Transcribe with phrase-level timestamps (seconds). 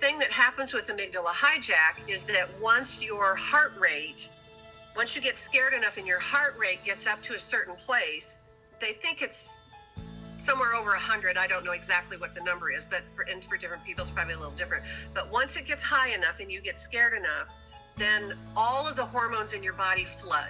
[0.00, 4.28] thing that happens with amygdala hijack is that once your heart rate,
[4.96, 8.40] once you get scared enough and your heart rate gets up to a certain place,
[8.80, 9.66] they think it's
[10.38, 11.36] somewhere over 100.
[11.36, 14.10] I don't know exactly what the number is, but for, and for different people, it's
[14.10, 14.84] probably a little different.
[15.12, 17.54] But once it gets high enough and you get scared enough,
[17.96, 20.48] then all of the hormones in your body flood.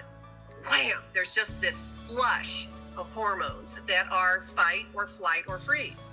[0.69, 1.01] Wham!
[1.13, 6.09] There's just this flush of hormones that are fight or flight or freeze.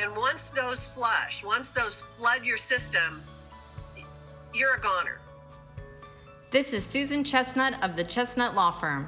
[0.00, 3.22] And once those flush, once those flood your system,
[4.54, 5.20] you're a goner.
[6.50, 9.06] This is Susan Chestnut of the Chestnut Law Firm.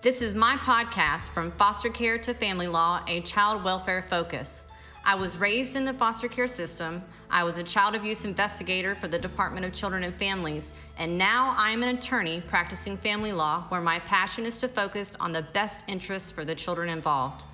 [0.00, 4.64] This is my podcast from foster care to family law, a child welfare focus.
[5.04, 7.04] I was raised in the foster care system.
[7.30, 11.54] I was a child abuse investigator for the Department of Children and Families, and now
[11.56, 15.42] I am an attorney practicing family law where my passion is to focus on the
[15.42, 17.44] best interests for the children involved.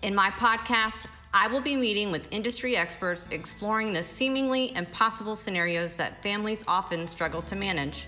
[0.00, 5.94] In my podcast, I will be meeting with industry experts exploring the seemingly impossible scenarios
[5.96, 8.06] that families often struggle to manage.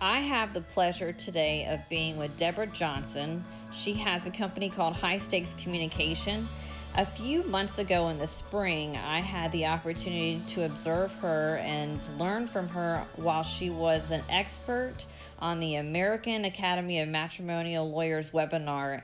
[0.00, 3.44] I have the pleasure today of being with Deborah Johnson.
[3.72, 6.48] She has a company called High Stakes Communication.
[6.94, 12.00] A few months ago in the spring, I had the opportunity to observe her and
[12.16, 14.94] learn from her while she was an expert
[15.40, 19.02] on the American Academy of Matrimonial Lawyers webinar.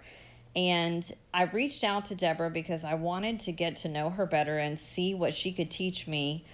[0.56, 4.58] And I reached out to Deborah because I wanted to get to know her better
[4.58, 6.44] and see what she could teach me.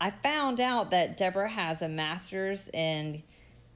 [0.00, 3.22] I found out that Deborah has a master's in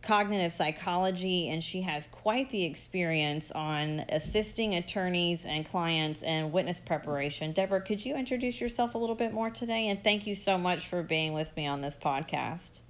[0.01, 6.79] cognitive psychology, and she has quite the experience on assisting attorneys and clients and witness
[6.79, 7.53] preparation.
[7.53, 9.89] Deborah, could you introduce yourself a little bit more today?
[9.89, 12.84] And thank you so much for being with me on this podcast.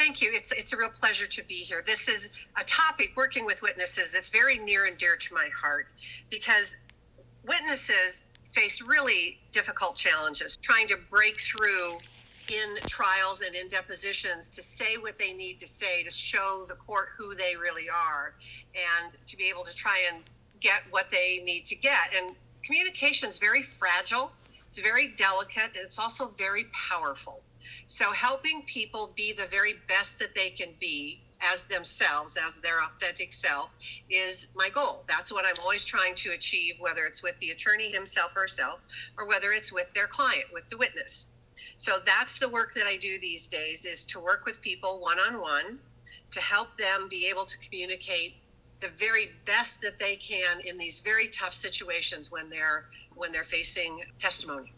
[0.00, 0.30] Thank you.
[0.32, 1.84] It's, it's a real pleasure to be here.
[1.86, 5.88] This is a topic, working with witnesses, that's very near and dear to my heart
[6.30, 6.74] because
[7.46, 11.98] witnesses face really difficult challenges trying to break through
[12.48, 16.76] in trials and in depositions to say what they need to say to show the
[16.76, 18.32] court who they really are
[18.74, 20.24] and to be able to try and
[20.60, 22.14] get what they need to get.
[22.16, 24.32] And communication is very fragile,
[24.66, 27.42] it's very delicate, and it's also very powerful.
[27.88, 32.82] So, helping people be the very best that they can be as themselves, as their
[32.82, 33.70] authentic self,
[34.10, 35.04] is my goal.
[35.08, 38.80] That's what I'm always trying to achieve, whether it's with the attorney himself or herself,
[39.16, 41.26] or whether it's with their client, with the witness.
[41.78, 45.18] So that's the work that I do these days is to work with people one
[45.18, 45.78] on one
[46.32, 48.36] to help them be able to communicate
[48.80, 53.44] the very best that they can in these very tough situations when they're when they're
[53.44, 54.72] facing testimony.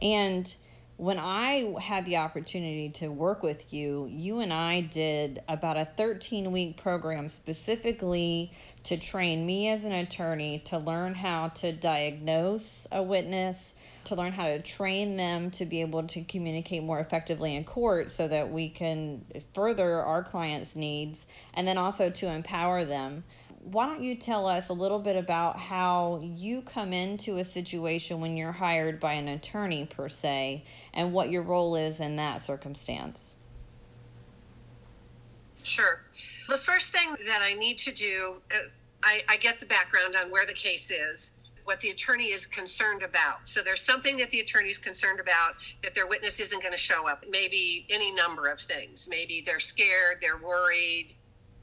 [0.00, 0.52] And
[0.96, 5.88] when I had the opportunity to work with you, you and I did about a
[5.96, 8.52] 13 week program specifically
[8.84, 13.74] to train me as an attorney to learn how to diagnose a witness
[14.04, 18.10] to learn how to train them to be able to communicate more effectively in court
[18.10, 19.24] so that we can
[19.54, 21.24] further our clients' needs
[21.54, 23.24] and then also to empower them.
[23.64, 28.20] Why don't you tell us a little bit about how you come into a situation
[28.20, 32.42] when you're hired by an attorney, per se, and what your role is in that
[32.42, 33.36] circumstance?
[35.62, 36.02] Sure.
[36.48, 38.58] The first thing that I need to do, uh,
[39.02, 41.30] I, I get the background on where the case is
[41.64, 43.48] what the attorney is concerned about.
[43.48, 46.78] So there's something that the attorney is concerned about that their witness isn't going to
[46.78, 47.24] show up.
[47.28, 49.08] Maybe any number of things.
[49.08, 51.14] Maybe they're scared, they're worried,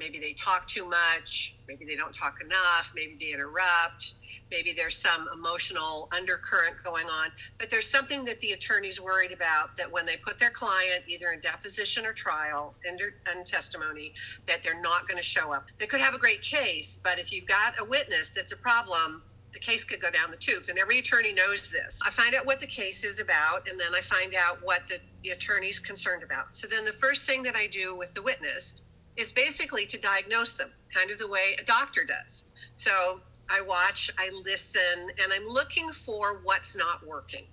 [0.02, 4.16] maybe they talk too much, maybe they don't talk enough, maybe they interrupt,
[4.50, 7.30] maybe there's some emotional undercurrent going on.
[7.60, 11.34] But there's something that the attorney's worried about that when they put their client either
[11.34, 13.00] in deposition or trial and,
[13.46, 14.14] testimony,
[14.48, 15.66] that they're not going to show up.
[15.78, 19.22] They could have a great case, but if you've got a witness that's a problem,
[19.54, 20.70] the case could go down the tubes.
[20.70, 22.00] And every attorney knows this.
[22.04, 24.98] I find out what the case is about, and then I find out what the,
[25.24, 26.56] the attorney's concerned about.
[26.56, 28.76] So then the first thing that I do with the witness
[29.18, 32.46] is basically to diagnose them, kind of the way a doctor does.
[32.76, 33.20] So
[33.50, 37.46] I watch, I listen, and I'm looking for what's not working.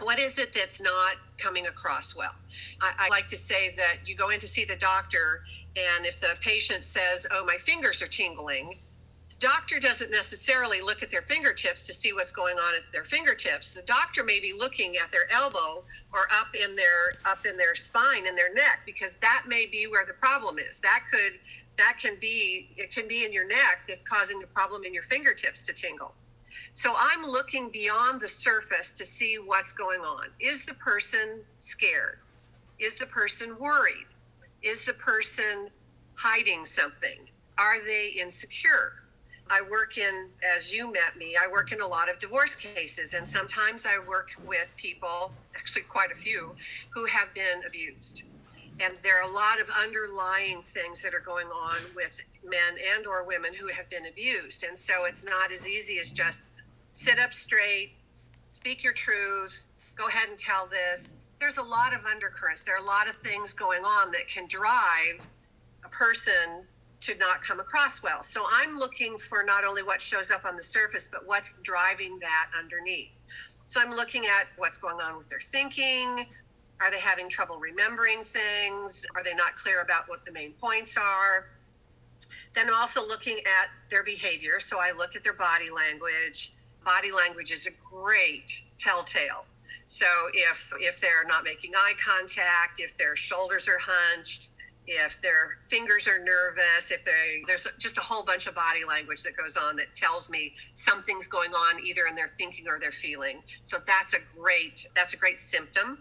[0.00, 2.34] What is it that's not coming across well?
[2.80, 5.42] I, I like to say that you go in to see the doctor,
[5.76, 8.78] and if the patient says, Oh, my fingers are tingling,
[9.40, 13.72] doctor doesn't necessarily look at their fingertips to see what's going on at their fingertips.
[13.72, 15.82] The doctor may be looking at their elbow
[16.12, 19.86] or up in their up in their spine and their neck because that may be
[19.86, 20.78] where the problem is.
[20.80, 21.38] That could
[21.78, 25.04] that can be it can be in your neck that's causing the problem in your
[25.04, 26.12] fingertips to tingle.
[26.74, 30.26] So I'm looking beyond the surface to see what's going on.
[30.38, 32.18] Is the person scared?
[32.78, 34.06] Is the person worried?
[34.62, 35.70] Is the person
[36.14, 37.18] hiding something?
[37.58, 38.99] Are they insecure?
[39.50, 43.14] I work in, as you met me, I work in a lot of divorce cases,
[43.14, 46.54] and sometimes I work with people, actually quite a few,
[46.90, 48.22] who have been abused.
[48.78, 52.12] And there are a lot of underlying things that are going on with
[52.44, 54.62] men and or women who have been abused.
[54.62, 56.46] And so it's not as easy as just
[56.92, 57.90] sit up straight,
[58.52, 59.64] speak your truth,
[59.96, 61.14] go ahead and tell this.
[61.40, 62.62] There's a lot of undercurrents.
[62.62, 65.26] There are a lot of things going on that can drive
[65.84, 66.64] a person
[67.00, 68.22] to not come across well.
[68.22, 72.18] So I'm looking for not only what shows up on the surface, but what's driving
[72.20, 73.10] that underneath.
[73.64, 76.26] So I'm looking at what's going on with their thinking.
[76.80, 79.06] Are they having trouble remembering things?
[79.14, 81.46] Are they not clear about what the main points are?
[82.54, 84.60] Then I'm also looking at their behavior.
[84.60, 86.52] So I look at their body language.
[86.84, 89.44] Body language is a great telltale.
[89.86, 94.48] So if if they're not making eye contact, if their shoulders are hunched,
[94.86, 99.22] if their fingers are nervous, if they there's just a whole bunch of body language
[99.22, 102.92] that goes on that tells me something's going on either in their thinking or their
[102.92, 103.42] feeling.
[103.62, 105.98] So that's a great that's a great symptom.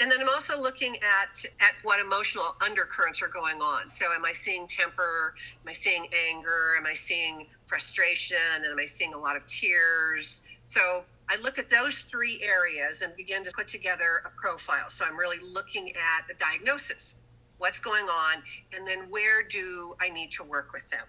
[0.00, 3.90] And then I'm also looking at at what emotional undercurrents are going on.
[3.90, 5.34] So am I seeing temper?
[5.62, 6.74] Am I seeing anger?
[6.78, 8.36] Am I seeing frustration?
[8.54, 10.40] And am I seeing a lot of tears?
[10.64, 14.88] So I look at those three areas and begin to put together a profile.
[14.88, 17.16] So I'm really looking at the diagnosis
[17.60, 18.42] what's going on,
[18.74, 21.04] and then where do I need to work with them.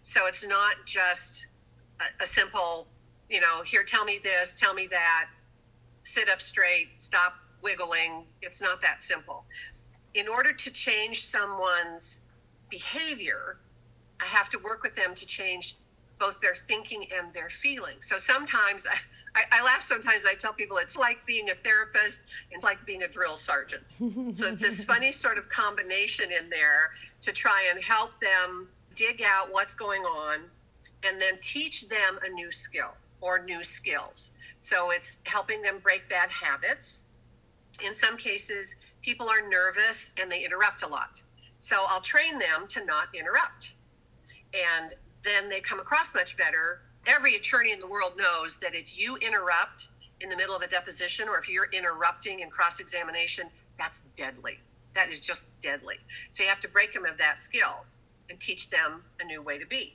[0.00, 1.46] So it's not just
[2.00, 2.88] a, a simple,
[3.28, 5.26] you know, here, tell me this, tell me that,
[6.04, 8.24] sit up straight, stop wiggling.
[8.42, 9.44] It's not that simple.
[10.14, 12.20] In order to change someone's
[12.70, 13.58] behavior,
[14.20, 15.76] I have to work with them to change
[16.18, 17.96] both their thinking and their feeling.
[18.00, 18.96] So sometimes I,
[19.34, 23.02] I, I, laugh sometimes I tell people it's like being a therapist it's like being
[23.02, 23.94] a drill sergeant.
[24.34, 29.22] so it's this funny sort of combination in there to try and help them dig
[29.22, 30.40] out what's going on
[31.04, 34.32] and then teach them a new skill or new skills.
[34.60, 37.02] So it's helping them break bad habits.
[37.84, 41.22] In some cases, people are nervous and they interrupt a lot.
[41.60, 43.72] So I'll train them to not interrupt.
[44.52, 44.94] And
[45.24, 46.80] then they come across much better.
[47.06, 49.88] Every attorney in the world knows that if you interrupt
[50.20, 53.48] in the middle of a deposition or if you're interrupting in cross examination,
[53.78, 54.58] that's deadly.
[54.94, 55.96] That is just deadly.
[56.32, 57.84] So you have to break them of that skill
[58.30, 59.94] and teach them a new way to be.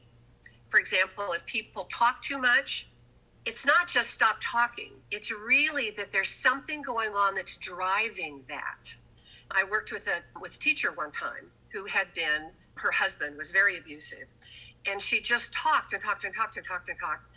[0.70, 2.88] For example, if people talk too much,
[3.46, 4.92] it's not just stop talking.
[5.12, 8.94] It's really that there's something going on that's driving that.
[9.52, 13.52] I worked with a with a teacher one time who had been her husband was
[13.52, 14.26] very abusive
[14.86, 17.28] and she just talked and talked and talked and talked and talked.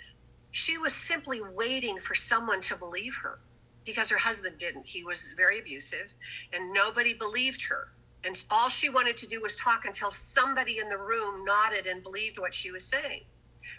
[0.51, 3.39] She was simply waiting for someone to believe her
[3.85, 4.87] because her husband didn't.
[4.87, 6.13] He was very abusive
[6.53, 7.89] and nobody believed her.
[8.25, 12.03] And all she wanted to do was talk until somebody in the room nodded and
[12.03, 13.23] believed what she was saying.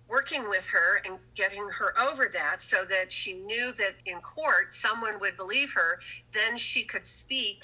[0.08, 4.74] Working with her and getting her over that so that she knew that in court
[4.74, 6.00] someone would believe her,
[6.32, 7.58] then she could speak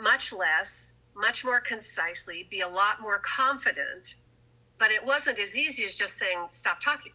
[0.00, 4.16] much less, much more concisely, be a lot more confident
[4.82, 7.12] but it wasn't as easy as just saying, stop talking.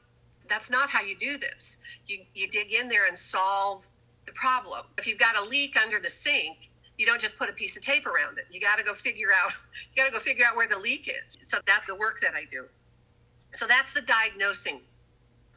[0.48, 1.80] That's not how you do this.
[2.08, 3.86] You, you dig in there and solve
[4.26, 4.86] the problem.
[4.98, 7.84] If you've got a leak under the sink, you don't just put a piece of
[7.84, 8.46] tape around it.
[8.50, 9.52] You got to go figure out
[9.94, 11.38] you got to go figure out where the leak is.
[11.42, 12.68] So that's the work that I do.
[13.56, 14.80] So that's the diagnosing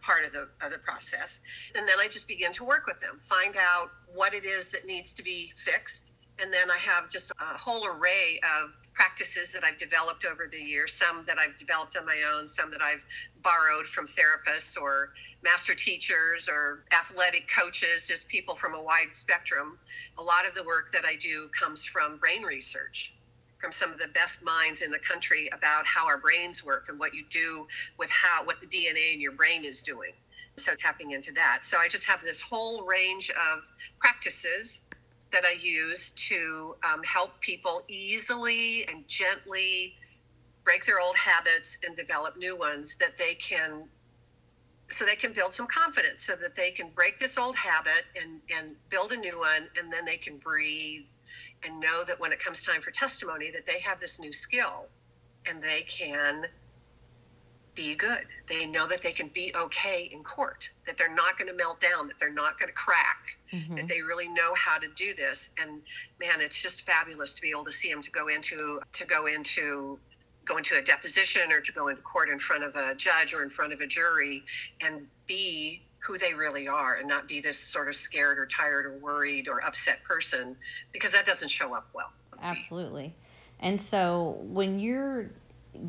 [0.02, 1.38] part of the of the process.
[1.76, 4.85] And then I just begin to work with them, find out what it is that
[4.85, 9.64] needs to be fixed, and then I have just a whole array of practices that
[9.64, 13.04] I've developed over the years, some that I've developed on my own, some that I've
[13.42, 15.11] borrowed from therapists or
[15.42, 19.78] master teachers or athletic coaches, just people from a wide spectrum.
[20.18, 23.12] A lot of the work that I do comes from brain research
[23.61, 26.99] from some of the best minds in the country about how our brains work and
[26.99, 27.66] what you do
[27.99, 30.12] with how what the DNA in your brain is doing.
[30.56, 31.61] So tapping into that.
[31.62, 33.62] So I just have this whole range of
[33.99, 34.80] practices
[35.32, 39.94] that I use to um, help people easily and gently
[40.64, 43.84] break their old habits and develop new ones that they can
[44.90, 48.40] so they can build some confidence so that they can break this old habit and,
[48.56, 51.04] and build a new one and then they can breathe
[51.62, 54.87] and know that when it comes time for testimony that they have this new skill
[55.46, 56.44] and they can
[57.75, 58.27] be good.
[58.49, 61.81] They know that they can be okay in court, that they're not going to melt
[61.81, 63.77] down, that they're not going to crack, mm-hmm.
[63.77, 65.50] that they really know how to do this.
[65.59, 65.83] And
[66.21, 69.27] man, it's just fabulous to be able to see them to go into to go
[69.27, 69.99] into
[70.45, 73.43] go into a deposition or to go into court in front of a judge or
[73.43, 74.43] in front of a jury
[74.81, 78.87] and be who they really are and not be this sort of scared or tired
[78.87, 80.57] or worried or upset person
[80.93, 82.11] because that doesn't show up well.
[82.43, 83.15] Absolutely.
[83.61, 85.31] And so when you're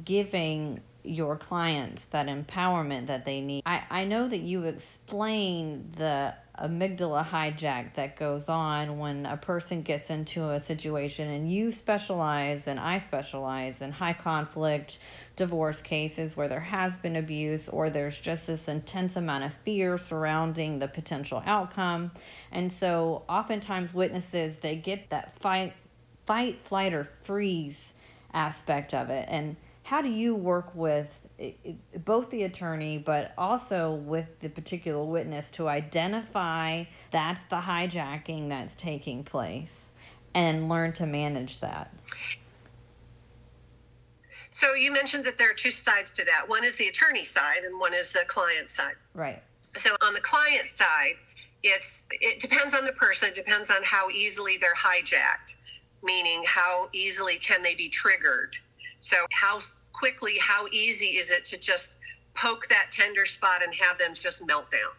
[0.04, 3.64] giving your clients that empowerment that they need.
[3.66, 9.82] I, I know that you explain the amygdala hijack that goes on when a person
[9.82, 15.00] gets into a situation, and you specialize and I specialize in high conflict
[15.36, 19.98] divorce cases where there has been abuse or there's just this intense amount of fear
[19.98, 22.12] surrounding the potential outcome.
[22.52, 25.74] And so oftentimes witnesses they get that fight
[26.26, 27.94] fight flight or freeze
[28.34, 29.56] aspect of it and
[29.92, 31.28] how do you work with
[32.06, 36.82] both the attorney but also with the particular witness to identify
[37.12, 39.92] that's the hijacking that's taking place
[40.34, 41.94] and learn to manage that?
[44.54, 46.48] So you mentioned that there are two sides to that.
[46.48, 48.96] One is the attorney side and one is the client side.
[49.14, 49.44] Right.
[49.76, 51.16] So on the client side,
[51.64, 55.56] it's it depends on the person, it depends on how easily they're hijacked,
[56.02, 58.56] meaning how easily can they be triggered.
[59.02, 59.60] So how
[59.94, 61.98] quickly, how easy is it to just
[62.34, 64.92] poke that tender spot and have them just melt down?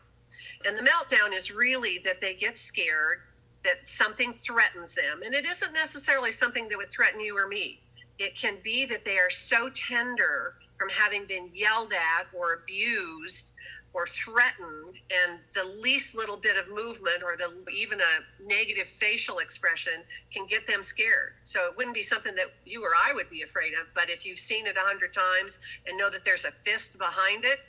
[0.64, 3.20] And the meltdown is really that they get scared,
[3.64, 5.22] that something threatens them.
[5.24, 7.80] And it isn't necessarily something that would threaten you or me.
[8.18, 13.51] It can be that they are so tender from having been yelled at or abused
[13.94, 19.38] or threatened and the least little bit of movement or the even a negative facial
[19.38, 19.92] expression
[20.32, 23.42] can get them scared so it wouldn't be something that you or i would be
[23.42, 26.50] afraid of but if you've seen it a hundred times and know that there's a
[26.50, 27.60] fist behind it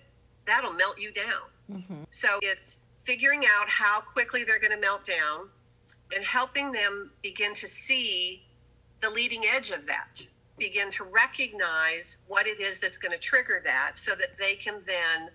[0.45, 2.03] that'll melt you down mm-hmm.
[2.09, 5.49] so it's figuring out how quickly they're going to melt down
[6.15, 8.43] and helping them begin to see
[9.01, 10.21] the leading edge of that
[10.57, 14.75] begin to recognize what it is that's going to trigger that so that they can
[14.85, 15.29] then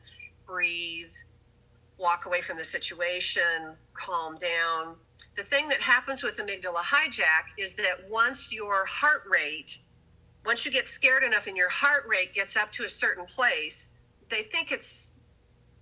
[0.48, 1.12] breathe,
[1.98, 4.96] walk away from the situation, calm down.
[5.36, 9.78] The thing that happens with amygdala hijack is that once your heart rate,
[10.46, 13.90] once you get scared enough and your heart rate gets up to a certain place,
[14.30, 15.14] they think it's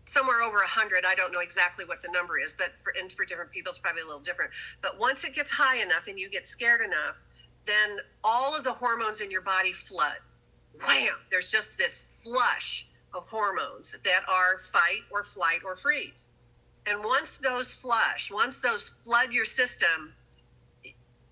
[0.09, 3.25] somewhere over 100 i don't know exactly what the number is but for, and for
[3.25, 4.53] different people it's probably a little different.
[4.81, 7.17] But once it gets high enough and you get scared enough
[7.67, 10.19] then all of the hormones in your body flood.
[10.87, 11.17] Wham!
[11.31, 12.87] There's just this flush
[13.21, 16.29] hormones that are fight or flight or freeze.
[16.87, 20.13] And once those flush, once those flood your system,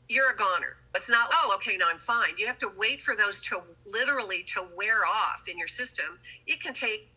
[0.08, 0.76] you're a goner.
[0.94, 2.30] It's not, oh, okay, now I'm fine.
[2.36, 6.18] You have to wait for those to literally to wear off in your system.
[6.46, 7.08] It can take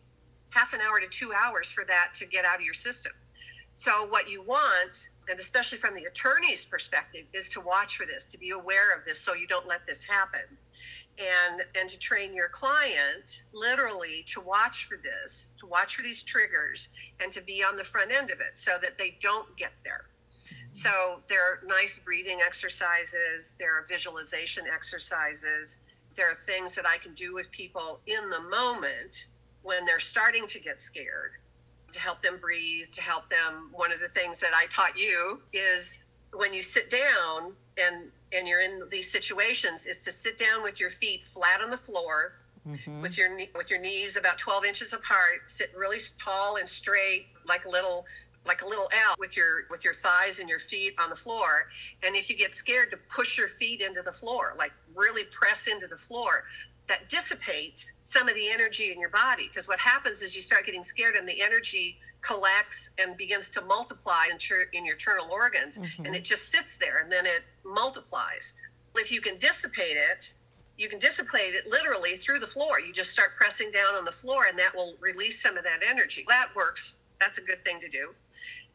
[0.50, 3.12] half an hour to two hours for that to get out of your system.
[3.74, 8.24] So what you want, and especially from the attorney's perspective, is to watch for this,
[8.26, 10.40] to be aware of this so you don't let this happen
[11.18, 16.22] and and to train your client literally to watch for this to watch for these
[16.22, 16.88] triggers
[17.22, 20.04] and to be on the front end of it so that they don't get there
[20.46, 20.72] mm-hmm.
[20.72, 25.78] so there are nice breathing exercises there are visualization exercises
[26.16, 29.26] there are things that i can do with people in the moment
[29.62, 31.32] when they're starting to get scared
[31.92, 35.40] to help them breathe to help them one of the things that i taught you
[35.52, 35.98] is
[36.32, 40.78] when you sit down and and you're in these situations is to sit down with
[40.80, 42.34] your feet flat on the floor
[42.66, 43.02] mm-hmm.
[43.02, 47.64] with your with your knees about 12 inches apart sit really tall and straight like
[47.64, 48.04] a little
[48.46, 51.68] like a little L with your with your thighs and your feet on the floor
[52.02, 55.66] and if you get scared to push your feet into the floor like really press
[55.66, 56.44] into the floor
[56.88, 60.64] that dissipates some of the energy in your body because what happens is you start
[60.64, 64.38] getting scared and the energy collects and begins to multiply in,
[64.72, 66.04] in your internal organs mm-hmm.
[66.04, 68.54] and it just sits there and then it multiplies
[68.96, 70.32] if you can dissipate it
[70.76, 74.12] you can dissipate it literally through the floor you just start pressing down on the
[74.12, 77.78] floor and that will release some of that energy that works that's a good thing
[77.78, 78.12] to do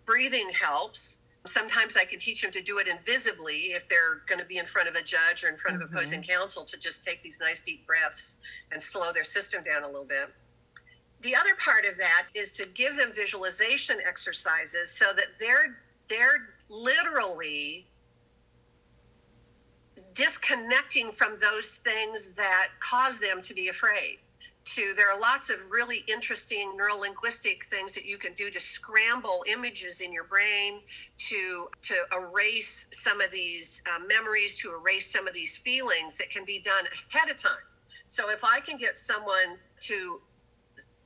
[0.05, 4.45] breathing helps sometimes I can teach them to do it invisibly if they're going to
[4.45, 5.85] be in front of a judge or in front mm-hmm.
[5.85, 8.37] of opposing counsel to just take these nice deep breaths
[8.71, 10.29] and slow their system down a little bit.
[11.23, 15.77] The other part of that is to give them visualization exercises so that they're
[16.09, 17.87] they're literally
[20.13, 24.17] disconnecting from those things that cause them to be afraid.
[24.75, 29.45] To there are lots of really interesting neurolinguistic things that you can do to scramble
[29.47, 30.81] images in your brain
[31.29, 36.29] to to erase some of these uh, memories to erase some of these feelings that
[36.29, 37.65] can be done ahead of time.
[38.07, 40.21] So if i can get someone to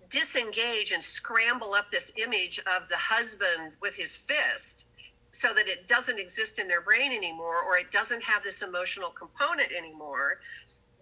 [0.09, 4.85] disengage and scramble up this image of the husband with his fist
[5.31, 9.09] so that it doesn't exist in their brain anymore or it doesn't have this emotional
[9.09, 10.39] component anymore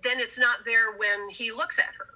[0.05, 2.15] then it's not there when he looks at her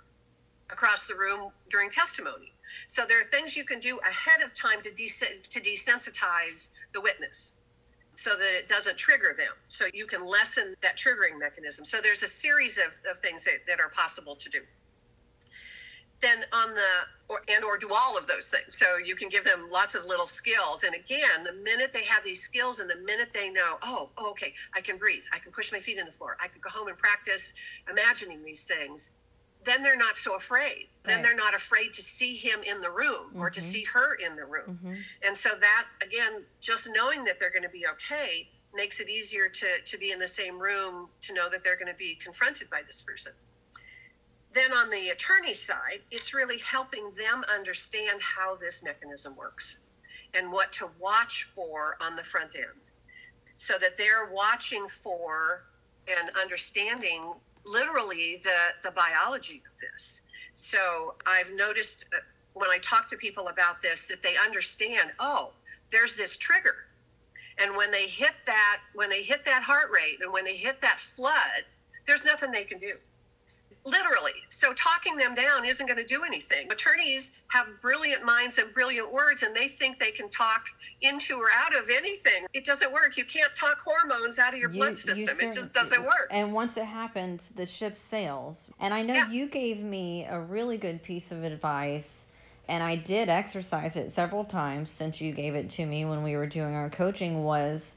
[0.71, 2.53] across the room during testimony.
[2.87, 7.01] So there are things you can do ahead of time to, des- to desensitize the
[7.01, 7.53] witness
[8.15, 9.53] so that it doesn't trigger them.
[9.69, 11.83] So you can lessen that triggering mechanism.
[11.83, 14.59] So there's a series of, of things that, that are possible to do.
[16.21, 16.89] Then on the
[17.29, 20.05] or and or do all of those things so you can give them lots of
[20.05, 23.77] little skills and again the minute they have these skills and the minute they know
[23.83, 26.47] oh, oh okay i can breathe i can push my feet in the floor i
[26.47, 27.53] could go home and practice
[27.89, 29.09] imagining these things
[29.65, 31.23] then they're not so afraid then Right.
[31.23, 33.63] they're not afraid to see him in the room or to Mhm.
[33.63, 35.03] see her in the room Mhm.
[35.23, 39.49] and so that again just knowing that they're going to be okay makes it easier
[39.49, 42.69] to to be in the same room to know that they're going to be confronted
[42.69, 43.33] by this person
[44.53, 49.77] then on the attorney side, it's really helping them understand how this mechanism works
[50.33, 52.65] and what to watch for on the front end
[53.57, 55.65] so that they're watching for
[56.07, 57.33] and understanding
[57.65, 60.21] literally the, the biology of this.
[60.55, 62.19] So I've noticed uh,
[62.53, 65.51] when I talk to people about this that they understand, oh,
[65.91, 66.75] there's this trigger.
[67.57, 70.81] And when they hit that, when they hit that heart rate and when they hit
[70.81, 71.65] that flood,
[72.07, 72.93] there's nothing they can do
[73.85, 74.33] literally.
[74.49, 76.71] So talking them down isn't going to do anything.
[76.71, 80.65] Attorneys have brilliant minds and brilliant words, and they think they can talk
[81.01, 82.45] into or out of anything.
[82.53, 83.17] It doesn't work.
[83.17, 85.35] You can't talk hormones out of your You- blood system.
[85.37, 86.27] cer- it just doesn't work.
[86.31, 88.69] And once it happens, the ship sails.
[88.79, 89.29] And I know Yeah.
[89.29, 92.25] you gave me a really good piece of advice,
[92.67, 96.35] and I did exercise it several times since you gave it to me when we
[96.35, 97.93] were doing our coaching was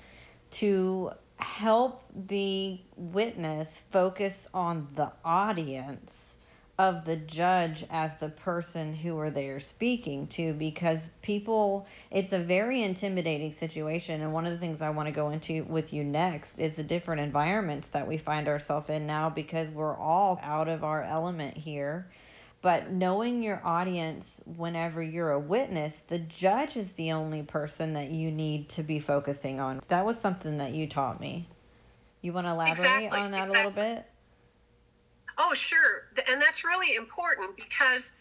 [0.53, 1.11] to
[1.43, 6.35] help the witness focus on the audience
[6.79, 12.33] of the judge as the person who are they are speaking to because people it's
[12.33, 14.23] a very intimidating situation.
[14.23, 16.83] And one of the things I want to go into with you next is the
[16.83, 21.57] different environments that we find ourselves in now because we're all out of our element
[21.57, 22.09] here
[22.63, 28.11] but knowing your audience whenever you're a witness the judge is the only person that
[28.11, 31.49] you need to be focusing on that was something that you taught me
[32.23, 34.07] you want to elaborate Exactly, on that a little bit
[35.39, 36.05] Oh, sure.
[36.29, 38.13] And that's really important because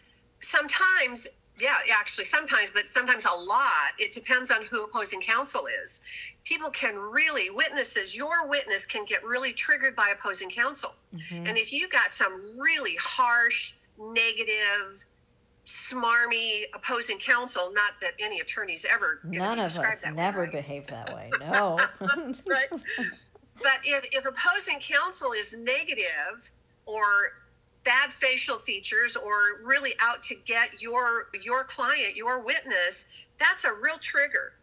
[0.42, 1.28] sometimes,
[1.60, 6.02] yeah, actually, sometimes, but sometimes a lot, it depends on who opposing counsel is.
[6.44, 10.96] People can really, witnesses, your witness can get really triggered by opposing counsel.
[11.14, 11.48] Mhm.
[11.48, 13.74] And if you got some really harsh,
[14.14, 15.04] negative,
[15.66, 20.52] smarmy opposing counsel, not that any attorney's ever None of us that way, never right?
[20.52, 21.30] behave that way.
[21.40, 21.78] No.
[22.48, 22.70] Right.
[23.64, 26.50] But if, if opposing counsel is negative
[26.86, 27.34] or
[27.84, 33.06] bad facial features or really out to get your your client, your witness,
[33.40, 34.54] that's a real trigger.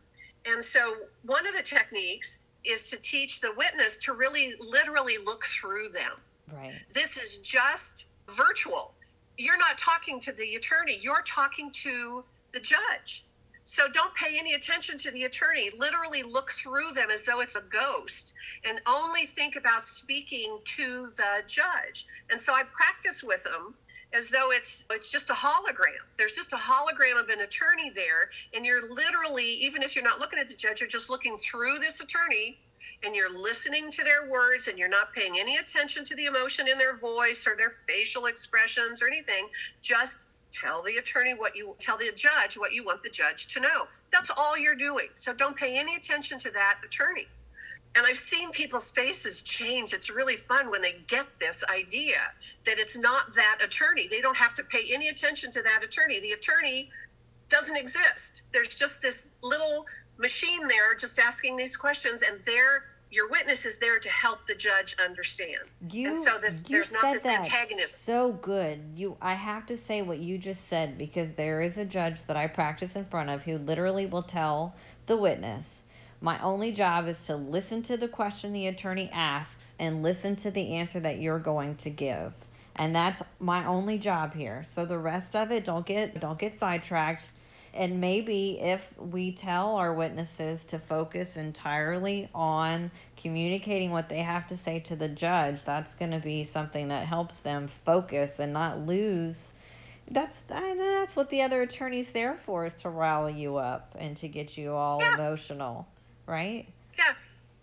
[0.47, 5.45] And so one of the techniques is to teach the witness to really literally look
[5.45, 6.13] through them.
[6.53, 6.75] Right.
[6.95, 8.95] This is just virtual.
[9.39, 13.25] You're not talking to the attorney, you're talking to the judge.
[13.69, 15.71] So don't pay any attention to the attorney.
[15.77, 18.33] Literally look through them as though it's a ghost
[18.65, 22.07] and only think about speaking to the judge.
[22.31, 23.75] And so I practice with them
[24.15, 26.01] as though it's it's just a hologram.
[26.17, 30.19] There's just a hologram of an attorney there and you're literally even if you're not
[30.19, 32.59] looking at the judge, you're just looking through this attorney
[33.05, 36.67] and you're listening to their words and you're not paying any attention to the emotion
[36.69, 39.49] in their voice or their facial expressions or anything
[39.83, 43.61] just tell the attorney what you tell the judge what you want the judge to
[43.61, 43.87] know.
[44.11, 45.09] That's all you're doing.
[45.17, 47.29] So don't pay any attention to that attorney.
[47.97, 49.93] And i've seen people's faces change.
[49.93, 52.19] It's really fun when they get this idea
[52.67, 54.09] that it's not that attorney.
[54.09, 56.21] They don't have to pay any attention to that attorney.
[56.21, 56.91] The attorney
[57.49, 58.43] doesn't exist.
[58.53, 59.87] There's just this little
[60.19, 64.55] machine there just asking these questions and they're your witness is there to help the
[64.55, 67.89] judge understand You, so this- you there's not said this that antagonism.
[67.89, 68.81] so good.
[68.95, 72.37] You, I have to say what you just said because there is a judge that
[72.37, 74.75] I practice in front of who literally will tell
[75.07, 75.83] the witness,
[76.21, 80.51] "My only job is to listen to the question the attorney asks and listen to
[80.51, 82.35] the answer that you're going to give."
[82.77, 84.65] And that's my only job here.
[84.69, 87.25] So the rest of it, don't get don't get sidetracked.
[87.75, 94.47] And maybe if we tell our witnesses to focus entirely on communicating what they have
[94.49, 98.53] to say to the judge, that's going to be something that helps them focus and
[98.53, 99.49] not lose.
[100.11, 104.29] That's that's what the other attorney's there for is to rally you up and to
[104.29, 105.15] get you all Yeah.
[105.15, 105.87] emotional,
[106.27, 106.67] right?
[106.97, 107.13] Yeah,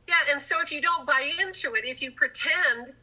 [0.08, 0.15] yeah.
[0.32, 2.94] And so if you don't buy into it, if you pretend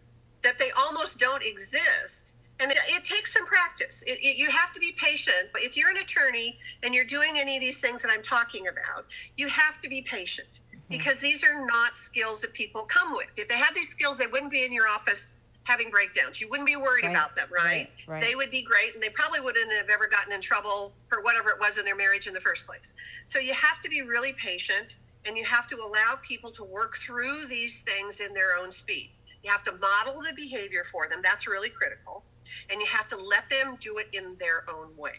[0.42, 4.02] that they almost don't exist, and it, it takes some practice.
[4.06, 5.48] It, it, you have to be patient.
[5.52, 8.68] But if you're an attorney and you're doing any of these things that I'm talking
[8.68, 10.78] about, you have to be patient mm-hmm.
[10.88, 13.28] because these are not skills that people come with.
[13.36, 15.34] If they had these skills, they wouldn't be in your office
[15.64, 16.40] having breakdowns.
[16.40, 17.62] You wouldn't be worried Right, about them, right?
[17.64, 18.20] right, right.
[18.20, 21.50] They would be great, and they probably wouldn't have ever gotten in trouble for whatever
[21.50, 22.92] it was in their marriage in the first place.
[23.26, 26.96] So you have to be really patient, and you have to allow people to work
[26.98, 29.10] through these things in their own speed.
[29.44, 31.20] You have to model the behavior for them.
[31.22, 32.24] That's really critical.
[32.70, 35.14] And you have to let them do it in their own way.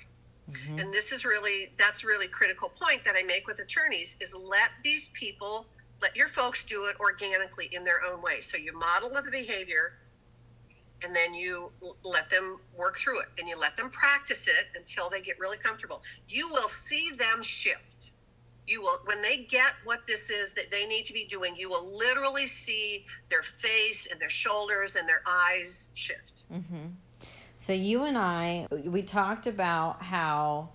[0.52, 0.80] Mm-hmm.
[0.80, 4.72] And this is really that's really critical point that I make with attorneys is let
[4.84, 5.66] these people
[6.02, 8.42] let your folks do it organically in their own way.
[8.42, 9.94] So you model the behavior
[11.02, 11.72] and then you
[12.04, 15.58] let them work through it and you let them practice it until they get really
[15.58, 16.02] comfortable.
[16.28, 18.12] You will see them shift.
[18.68, 21.70] You will when they get what this is that they need to be doing, you
[21.70, 26.44] will literally see their face and their shoulders and their eyes shift.
[26.52, 26.88] Mm-hmm.
[27.64, 30.68] So you and I, we talked about how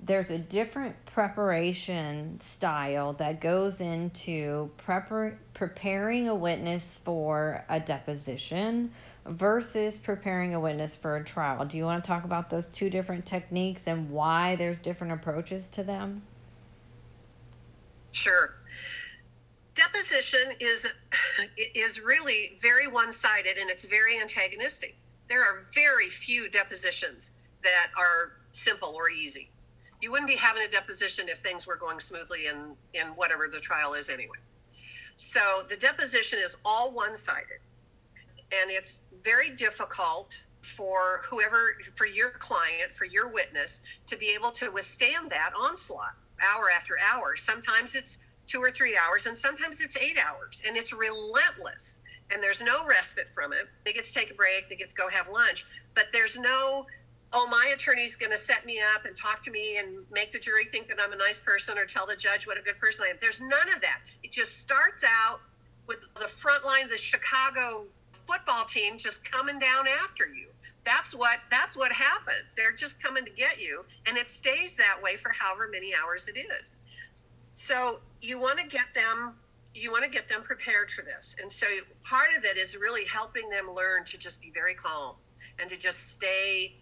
[0.00, 8.90] there's a different preparation style that goes into prepar- preparing a witness for a deposition
[9.26, 11.66] versus preparing a witness for a trial.
[11.66, 15.68] Do you want to talk about those two different techniques and why there's different approaches
[15.72, 16.22] to them?
[18.12, 18.54] Sure.
[19.74, 20.86] Deposition is
[21.74, 24.96] is really very one-sided and it's very antagonistic
[25.28, 29.50] there are very few depositions that are simple or easy.
[30.00, 33.58] You wouldn't be having a deposition if things were going smoothly in, in whatever the
[33.58, 34.38] trial is anyway.
[35.16, 37.60] So the deposition is all one sided.
[38.52, 44.50] And it's very difficult for whoever, for your client, for your witness, to be able
[44.52, 47.36] to withstand that onslaught hour after hour.
[47.36, 51.98] Sometimes it's two or three hours, and sometimes it's eight hours, and it's relentless
[52.30, 53.68] and there's no respite from it.
[53.84, 55.64] They get to take a break, they get to go have lunch,
[55.94, 56.86] but there's no,
[57.32, 60.38] oh, my attorney's going to set me up and talk to me and make the
[60.38, 63.04] jury think that I'm a nice person or tell the judge what a good person
[63.06, 63.16] I am.
[63.20, 64.00] There's none of that.
[64.22, 65.40] It just starts out
[65.86, 67.86] with the front line of the Chicago
[68.26, 70.48] football team just coming down after you.
[70.84, 72.54] That's what that's what happens.
[72.56, 76.28] They're just coming to get you, and it stays that way for however many hours
[76.28, 76.78] it is.
[77.54, 79.34] So you want to get them
[79.78, 81.36] you want to get them prepared for this.
[81.40, 81.66] And so
[82.04, 85.14] part of it is really helping them learn to just be very calm
[85.58, 86.74] and to just stay,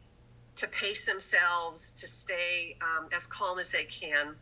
[0.57, 4.35] to pace themselves, to stay um, as calm as they can.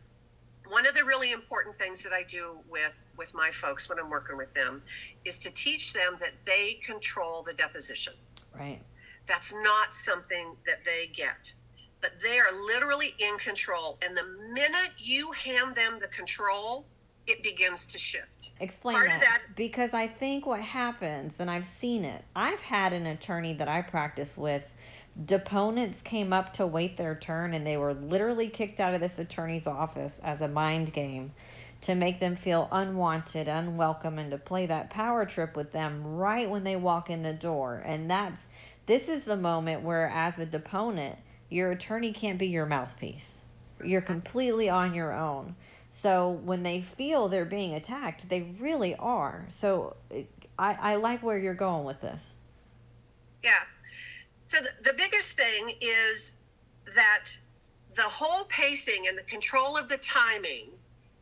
[0.67, 4.09] One of the really important things that I do with with my folks when I'm
[4.09, 4.81] working with them
[5.23, 8.13] is to teach them that they control the deposition.
[8.53, 8.81] Right.
[9.27, 11.53] That's not something that they get.
[12.01, 13.97] But they are literally in control.
[14.01, 16.85] And the minute you hand them the control,
[17.25, 18.27] it begins to shift.
[18.59, 19.21] Explain that.
[19.21, 19.41] that.
[19.55, 23.81] Because I think what happens, and I've seen it, I've had an attorney that I
[23.81, 24.63] practice with.
[25.25, 29.19] Deponents came up to wait their turn, and they were literally kicked out of this
[29.19, 31.31] attorney's office as a mind game
[31.81, 36.49] to make them feel unwanted, unwelcome, and to play that power trip with them right
[36.49, 37.83] when they walk in the door.
[37.85, 38.47] And that's
[38.85, 41.17] this is the moment where, as a deponent,
[41.49, 43.39] your attorney can't be your mouthpiece.
[43.83, 44.13] You're uh-huh.
[44.13, 45.55] completely on your own.
[46.05, 49.47] So when they feel they're being attacked, they really are.
[49.49, 49.95] So
[50.59, 52.21] I, I like where you're going with this.
[53.43, 53.63] Yeah.
[54.45, 56.33] So the, the biggest thing is
[56.93, 57.29] that
[57.95, 60.67] the whole pacing and the control of the timing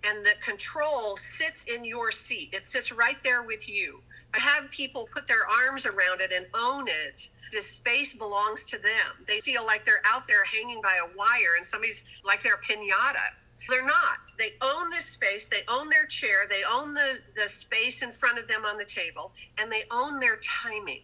[0.03, 2.49] and the control sits in your seat.
[2.51, 4.01] It sits right there with you.
[4.33, 7.29] I have people put their arms around it and own it.
[7.53, 9.23] This space belongs to them.
[9.29, 12.61] They feel like they're out there hanging by a wire and somebody's like they're a
[12.61, 13.31] pinata
[13.69, 14.19] they're not.
[14.37, 18.39] They own this space, they own their chair, they own the, the space in front
[18.39, 21.01] of them on the table, and they own their timing.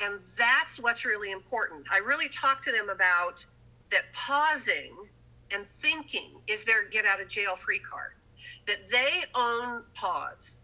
[0.00, 1.86] And that's what's really important.
[1.90, 3.44] I really talk to them about
[3.90, 4.94] that pausing
[5.50, 8.12] and thinking is their get out of jail free card.
[8.66, 10.56] That they own pause.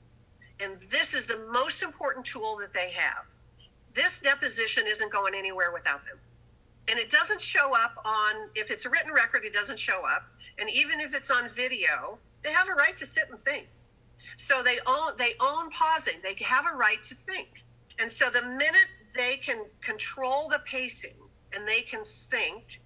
[0.61, 3.25] And this is the most important tool that they have.
[3.95, 6.19] This deposition isn't going anywhere without them.
[6.89, 10.23] And it doesn't show up on, if it's a written record, it doesn't show up
[10.59, 13.67] and even if it's on video, they have a right to sit and think.
[14.37, 16.15] So they own they own pausing.
[16.23, 17.49] They have a right to think.
[17.99, 21.17] And so the minute they can control the pacing
[21.53, 22.81] and they can think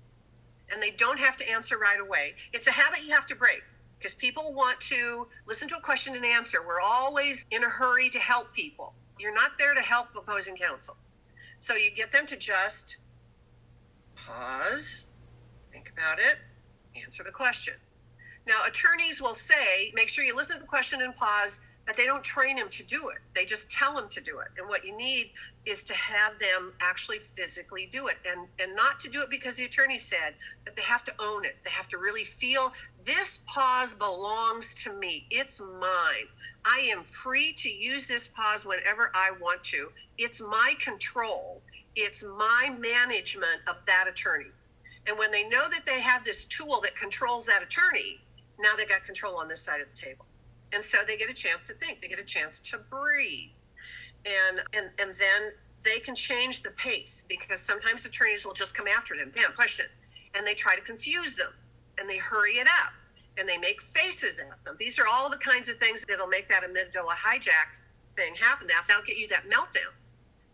[0.71, 3.63] and they don't have to answer right away, it's a habit you have to break
[3.99, 6.59] because people want to listen to a question and answer.
[6.67, 8.95] We're always in a hurry to help people.
[9.19, 10.97] You're not there to help opposing counsel.
[11.61, 12.97] So you get them to just
[14.17, 15.09] pause,
[15.71, 16.39] think about it,
[16.97, 17.75] answer the question.
[18.47, 22.05] Now, attorneys will say, make sure you listen to the question and pause, but they
[22.07, 23.19] don't train them to do it.
[23.35, 24.49] They just tell them to do it.
[24.59, 25.31] And what you need
[25.67, 29.57] is to have them actually physically do it and, and not to do it because
[29.57, 31.57] the attorney said, but they have to own it.
[31.65, 32.73] They have to really feel
[33.05, 35.27] this pause belongs to me.
[35.31, 36.29] It's mine.
[36.65, 39.89] I am free to use this pause whenever I want to.
[40.19, 41.61] It's my control.
[41.97, 44.47] It's my management of that attorney.
[45.09, 48.21] And when they know that they have this tool that controls that attorney,
[48.61, 50.27] now they got control on this side of the table.
[50.73, 53.51] And so they get a chance to think, they get a chance to breathe.
[54.27, 55.53] and and and then
[55.85, 59.87] they can change the pace because sometimes attorneys will just come after them, bam, question,
[60.35, 61.53] and they try to confuse them
[61.99, 62.93] and they hurry it up
[63.39, 64.77] and they make faces at them.
[64.79, 67.73] These are all the kinds of things that'll make that amygdala hijack
[68.17, 68.69] thing happen.
[68.69, 69.95] That'll get you that meltdown.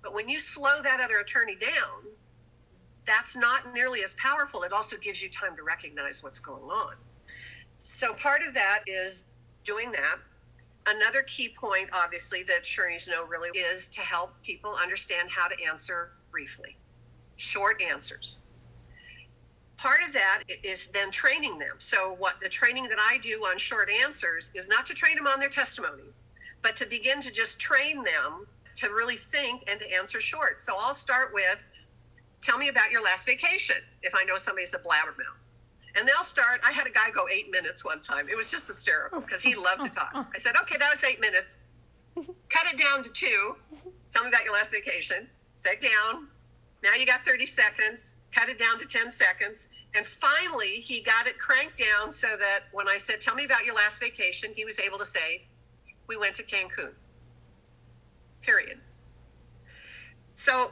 [0.03, 2.07] But when you slow that other attorney down,
[3.09, 4.63] that's not nearly as powerful.
[4.63, 6.95] It also gives you time to recognize what's going on.
[7.79, 9.25] So part of that is
[9.65, 10.19] doing that.
[10.87, 15.55] Another key point, obviously, that attorneys know really is to help people understand how to
[15.63, 16.77] answer briefly,
[17.37, 18.41] short answers.
[19.77, 21.77] Part of that is then training them.
[21.79, 25.27] So, what the training that I do on short answers is not to train them
[25.27, 26.11] on their testimony,
[26.63, 30.61] but to begin to just train them to really think and to answer short.
[30.61, 31.59] So, I'll start with
[32.43, 35.49] tell me about your last vacation if I know somebody's a blabbermouth.
[35.97, 36.61] And they'll start.
[36.67, 38.29] I had a guy go eight minutes one time.
[38.29, 40.15] It was just hysterical because he loved to talk.
[40.35, 41.57] I said, okay, that was eight minutes.
[42.15, 43.57] Cut it down to two.
[44.13, 45.29] Tell me about your last vacation.
[45.57, 46.29] Sit down.
[46.83, 48.13] Now you got 30 seconds.
[48.35, 49.69] Cut it down to 10 seconds.
[49.95, 53.65] And finally, he got it cranked down so that when I said, tell me about
[53.65, 55.47] your last vacation, he was able to say,
[56.07, 56.93] we went to Cancun.
[58.43, 58.79] Period.
[60.35, 60.71] So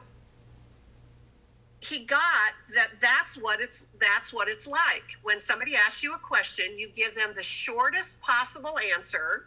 [1.80, 5.04] he got that that's what it's that's what it's like.
[5.22, 9.46] When somebody asks you a question you give them the shortest possible answer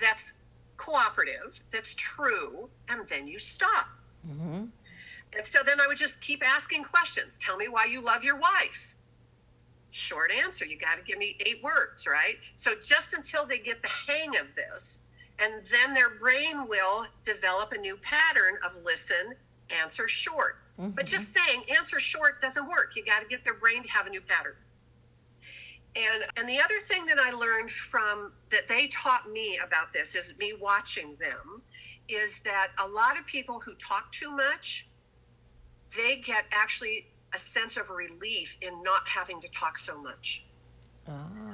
[0.00, 0.32] that's
[0.76, 3.86] cooperative that's true and then you stop.
[4.28, 4.66] Mm-hmm.
[5.36, 7.38] and so then i would just keep asking questions.
[7.40, 8.94] Tell me why you love your wife.
[9.90, 12.36] Short answer you got to give me eight words right?
[12.56, 15.02] So just until they get the hang of this
[15.38, 19.34] and then their brain will develop a new pattern of listen
[19.70, 20.90] answer short Mm-hmm.
[20.96, 22.96] But just saying answer short doesn't work.
[22.96, 24.54] You got to get their brain to have a new pattern.
[25.94, 30.14] And and the other thing that I learned from that they taught me about this
[30.14, 31.62] is me watching them
[32.08, 34.88] is that a lot of people who talk too much
[35.96, 40.42] they get actually a sense of relief in not having to talk so much.
[41.06, 41.12] Oh.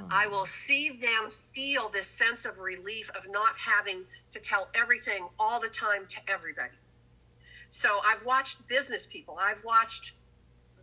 [0.09, 5.27] I will see them feel this sense of relief of not having to tell everything
[5.39, 6.71] all the time to everybody.
[7.69, 10.13] So I've watched business people, I've watched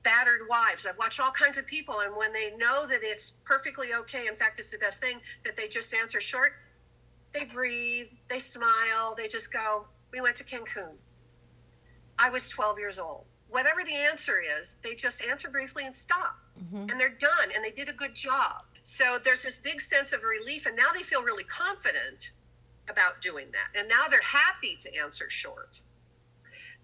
[0.02, 3.94] battered wives, I've watched all kinds of people, and when they know that it's perfectly
[3.94, 6.52] okay, in fact, it's the best thing, that they just answer short,
[7.32, 10.92] they breathe, they smile, they just go, We went to Cancun.
[12.18, 13.24] I was 12 years old.
[13.48, 16.36] Whatever the answer is, they just answer briefly and stop.
[16.58, 16.90] Mm-hmm.
[16.90, 18.62] And they're done, and they did a good job.
[18.84, 22.32] So there's this big sense of relief, and now they feel really confident
[22.88, 23.78] about doing that.
[23.78, 25.80] And now they're happy to answer short.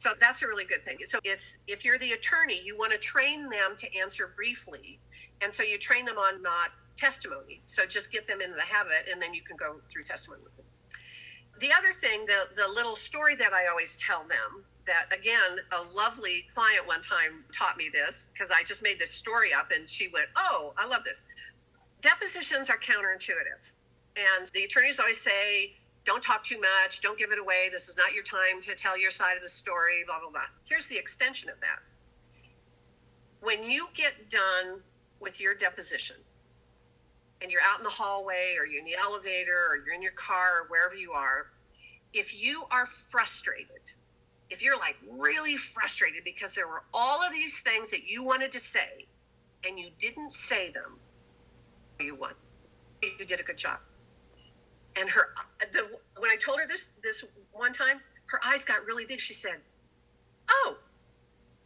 [0.02, 0.98] So that's a really good thing.
[1.04, 4.98] So it's if you're the attorney, you want to train them to answer briefly.
[5.40, 7.62] And so you train them on not testimony.
[7.66, 10.56] So just get them into the habit and then you can go through testimony with
[10.56, 10.66] them.
[11.60, 15.82] The other thing, the, the little story that I always tell them that again, a
[15.94, 19.88] lovely client one time taught me this because I just made this story up and
[19.88, 21.26] she went, Oh, I love this.
[22.00, 23.70] Depositions are counterintuitive.
[24.16, 27.96] And the attorneys always say, don't talk too much, don't give it away, this is
[27.96, 30.40] not your time to tell your side of the story, blah, blah, blah.
[30.64, 31.78] Here's the extension of that.
[33.40, 34.80] When you get done
[35.20, 36.16] with your deposition,
[37.40, 40.12] and you're out in the hallway, or you're in the elevator, or you're in your
[40.12, 41.46] car, or wherever you are,
[42.12, 43.92] if you are frustrated,
[44.50, 48.52] if you're like really frustrated because there were all of these things that you wanted
[48.52, 49.06] to say
[49.66, 50.98] and you didn't say them,
[51.98, 52.34] you won.
[53.02, 53.78] You did a good job
[54.96, 55.28] and her
[55.72, 55.87] the
[56.18, 59.20] when I told her this this one time, her eyes got really big.
[59.20, 59.57] She said,
[60.50, 60.76] "Oh,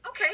[0.08, 0.32] okay."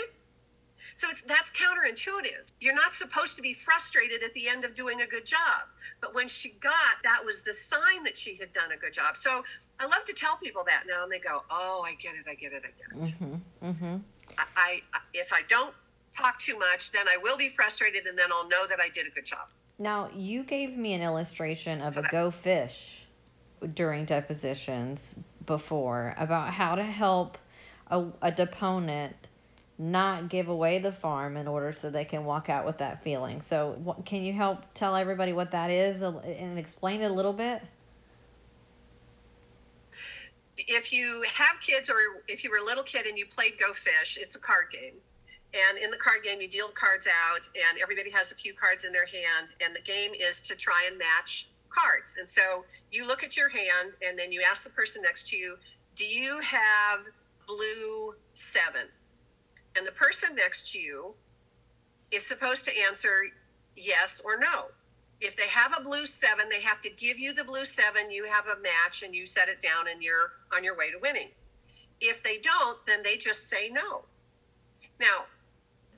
[0.97, 2.53] So it's that's counterintuitive.
[2.61, 5.67] You're not supposed to be frustrated at the end of doing a good job,
[6.01, 9.17] but when she got that was the sign that she had done a good job.
[9.17, 9.45] So
[9.81, 12.35] I love to tell people that now, and they go, "Oh, I get it, I
[12.35, 13.97] get it, I get it." Mm-hmm, mm-hmm.
[14.39, 15.75] I, I if I don't
[16.17, 19.07] talk too much, then I will be frustrated, and then I'll know that I did
[19.07, 19.49] a good job.
[19.83, 23.05] Now, you gave me an illustration of a go fish
[23.75, 25.13] during depositions
[25.45, 27.37] before about how to help
[27.91, 29.17] a, a deponent
[29.79, 33.43] not give away the farm in order so they can walk out with that feeling.
[33.43, 37.33] So, what, can you help tell everybody what that is and explain it a little
[37.33, 37.61] bit?
[40.57, 41.97] If you have kids or
[42.29, 44.95] if you were a little kid and you played Go Fish, it's a card game.
[45.55, 48.55] And in the card game, you deal the cards out, and everybody has a few
[48.55, 49.49] cards in their hand.
[49.61, 52.17] And the game is to try and match cards.
[52.19, 55.37] And so you look at your hand, and then you ask the person next to
[55.37, 55.57] you,
[55.97, 57.01] Do you have
[57.47, 58.89] blue seven?
[59.77, 61.15] And the person next to you
[62.11, 63.25] is supposed to answer
[63.77, 64.67] yes or no.
[65.21, 68.11] If they have a blue seven, they have to give you the blue seven.
[68.11, 70.99] You have a match, and you set it down, and you're on your way to
[70.99, 71.29] winning.
[72.01, 74.03] If they don't, then they just say no.
[74.99, 75.27] Now,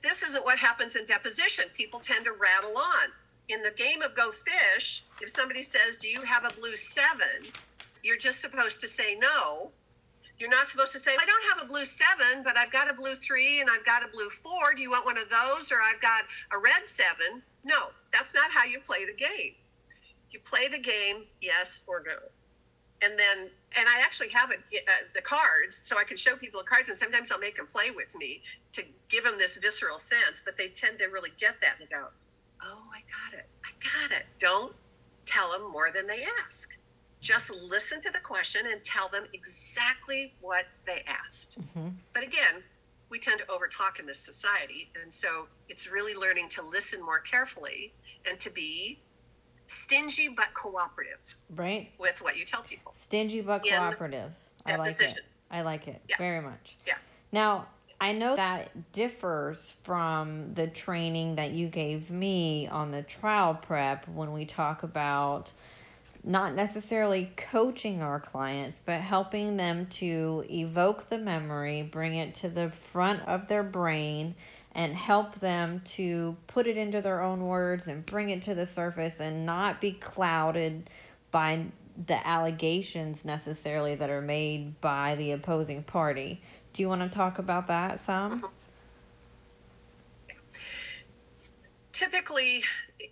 [0.05, 1.65] this isn't what happens in deposition.
[1.73, 3.09] People tend to rattle on.
[3.49, 7.51] In the game of Go Fish, if somebody says, Do you have a blue seven?
[8.03, 9.71] You're just supposed to say no.
[10.37, 12.93] You're not supposed to say, I don't have a blue seven, but I've got a
[12.93, 14.73] blue three and I've got a blue four.
[14.75, 15.71] Do you want one of those?
[15.71, 17.41] Or I've got a red seven.
[17.63, 19.53] No, that's not how you play the game.
[20.31, 22.17] You play the game, yes or no.
[23.05, 26.65] And then, and I actually have uh, the cards so I can show people the
[26.65, 26.89] cards.
[26.89, 28.41] And sometimes I'll make them play with me
[28.73, 32.07] to give them this visceral sense, but they tend to really get that and go,
[32.63, 33.45] oh, I got it.
[33.63, 33.69] I
[34.09, 34.25] got it.
[34.39, 34.73] Don't
[35.25, 36.69] tell them more than they ask
[37.25, 41.57] just listen to the question and tell them exactly what they asked.
[41.59, 41.89] Mm-hmm.
[42.13, 42.61] But again,
[43.09, 44.89] we tend to overtalk in this society.
[45.01, 47.93] And so it's really learning to listen more carefully
[48.29, 48.99] and to be
[49.67, 51.19] stingy but cooperative.
[51.55, 51.89] Right.
[51.97, 52.93] With what you tell people.
[52.97, 54.31] Stingy but cooperative.
[54.65, 55.19] I like it.
[55.51, 56.17] I like it yeah.
[56.17, 56.75] very much.
[56.85, 56.95] Yeah.
[57.31, 57.67] Now,
[58.01, 64.07] I know that differs from the training that you gave me on the trial prep
[64.07, 65.51] when we talk about
[66.23, 72.49] not necessarily coaching our clients, but helping them to evoke the memory, bring it to
[72.49, 74.35] the front of their brain,
[74.75, 78.65] and help them to put it into their own words and bring it to the
[78.65, 80.89] surface and not be clouded
[81.31, 81.63] by
[82.07, 86.41] the allegations necessarily that are made by the opposing party.
[86.73, 88.41] Do you want to talk about that some?
[88.41, 88.47] Mm-hmm.
[91.93, 92.61] Typically,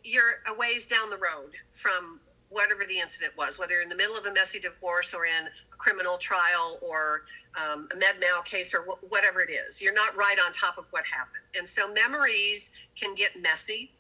[0.04, 4.18] you're a ways down the road from whatever the incident was, whether in the middle
[4.18, 5.48] of a messy divorce or in
[5.84, 7.24] criminal trial or
[7.62, 9.82] um, a med mal case or wh- whatever it is.
[9.82, 11.44] You're not right on top of what happened.
[11.58, 13.92] And so memories can get messy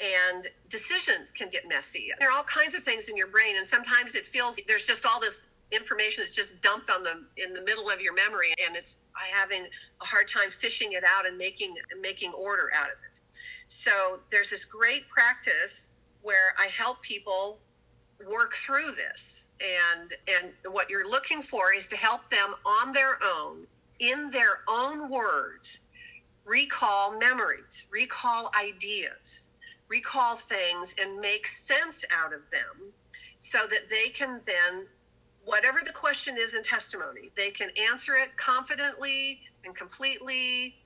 [0.00, 2.08] and decisions can get messy.
[2.18, 5.06] There are all kinds of things in your brain, and sometimes it feels there's just
[5.06, 8.76] all this information that's just dumped on the in the middle of your memory, and
[8.76, 8.98] it's
[9.32, 9.64] having
[10.00, 13.20] a hard time fishing it out and making making order out of it.
[13.68, 15.88] So there's this great practice
[16.22, 17.58] where I help people
[18.24, 19.46] work through this.
[19.60, 23.66] And and what you're looking for is to help them on their own
[24.00, 25.80] in their own words
[26.44, 29.48] recall memories recall ideas
[29.88, 32.92] recall things and make sense out of them
[33.38, 34.86] so that they can then
[35.44, 40.76] whatever the question is in testimony they can answer it confidently and completely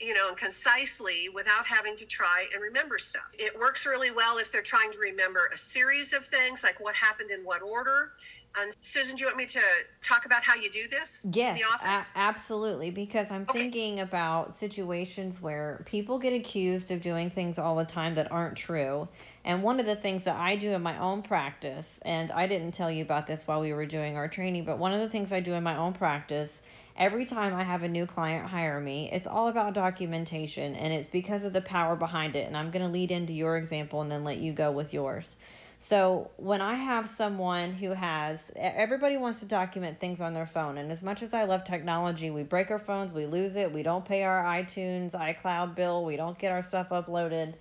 [0.00, 3.22] you know, and concisely without having to try and remember stuff.
[3.38, 6.94] It works really well if they're trying to remember a series of things, like what
[6.94, 8.12] happened in what order.
[8.54, 9.60] And Susan, do you want me to
[10.04, 12.12] talk about how you do this yes, in the office?
[12.14, 13.60] A- absolutely, because I'm okay.
[13.60, 18.56] thinking about situations where people get accused of doing things all the time that aren't
[18.56, 19.08] true.
[19.44, 22.72] And one of the things that I do in my own practice, and I didn't
[22.72, 25.32] tell you about this while we were doing our training, but one of the things
[25.32, 26.61] I do in my own practice
[26.96, 31.08] every time I have a new client hire me, it's all about documentation and it's
[31.08, 32.46] because of the power behind it.
[32.46, 35.36] And I'm going to lead into your example and then let you go with yours.
[35.78, 40.78] So, when I have someone who has, everybody wants to document things on their phone.
[40.78, 43.82] And as much as I love technology, we break our phones, we lose it, we
[43.82, 47.54] don't pay our iTunes, iCloud bill, we don't get our stuff uploaded.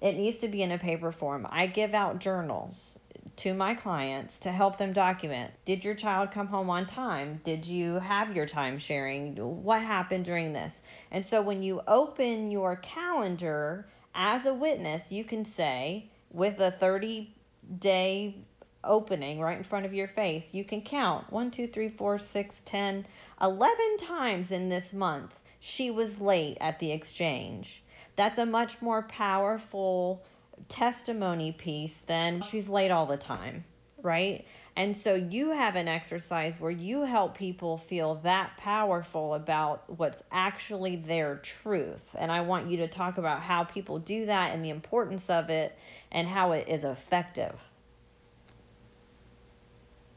[0.00, 1.48] It needs to be in a paper form.
[1.50, 2.93] I give out journals
[3.36, 7.40] to my clients to help them document did your child come home on time?
[7.44, 9.36] Did you have your time sharing?
[9.36, 10.82] What happened during this?
[11.10, 16.70] And so when you open your calendar as a witness you can say with a
[16.70, 17.34] 30
[17.78, 18.36] day
[18.82, 22.62] opening right in front of your face you can count 1 2 3 4 6
[22.64, 23.06] 10
[23.40, 27.82] 11 times in this month she was late at the exchange.
[28.16, 30.22] That's a much more powerful
[30.68, 33.64] testimony piece, then she's late all the time,
[34.02, 34.44] right?
[34.76, 40.22] And so you have an exercise where you help people feel that powerful about what's
[40.32, 42.02] actually their truth.
[42.18, 45.48] And I want you to talk about how people do that and the importance of
[45.48, 45.78] it
[46.10, 47.54] and how it is effective.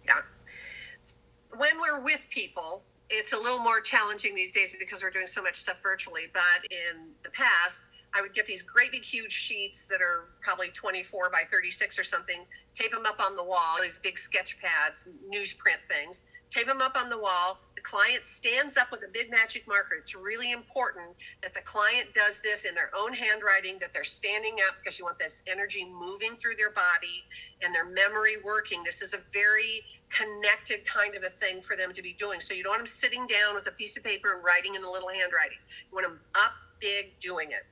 [0.06, 0.22] Yeah.
[1.56, 5.44] When we're with people, it's a little more challenging these days because we're doing so
[5.44, 6.24] much stuff virtually.
[6.34, 7.84] But in the past,
[8.18, 12.04] I would get these great big huge sheets that are probably 24 by 36 or
[12.04, 16.82] something, tape them up on the wall, these big sketch pads, newsprint things, tape them
[16.82, 17.60] up on the wall.
[17.76, 19.96] The client stands up with a big magic marker.
[20.00, 21.10] It's really important
[21.44, 25.06] that the client does this in their own handwriting, that they're standing up because you
[25.06, 27.22] want this energy moving through their body
[27.62, 28.82] and their memory working.
[28.84, 32.42] This is a very connected kind of a thing for them to be doing.
[32.42, 34.84] So you don't want them sitting down with a piece of paper and writing in
[34.84, 35.60] a little handwriting.
[35.92, 37.66] You want them up big doing it.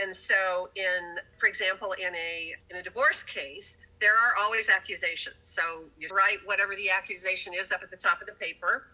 [0.00, 5.36] And so, in for example, in a in a divorce case, there are always accusations.
[5.40, 8.86] So you write whatever the accusation is up at the top of the paper,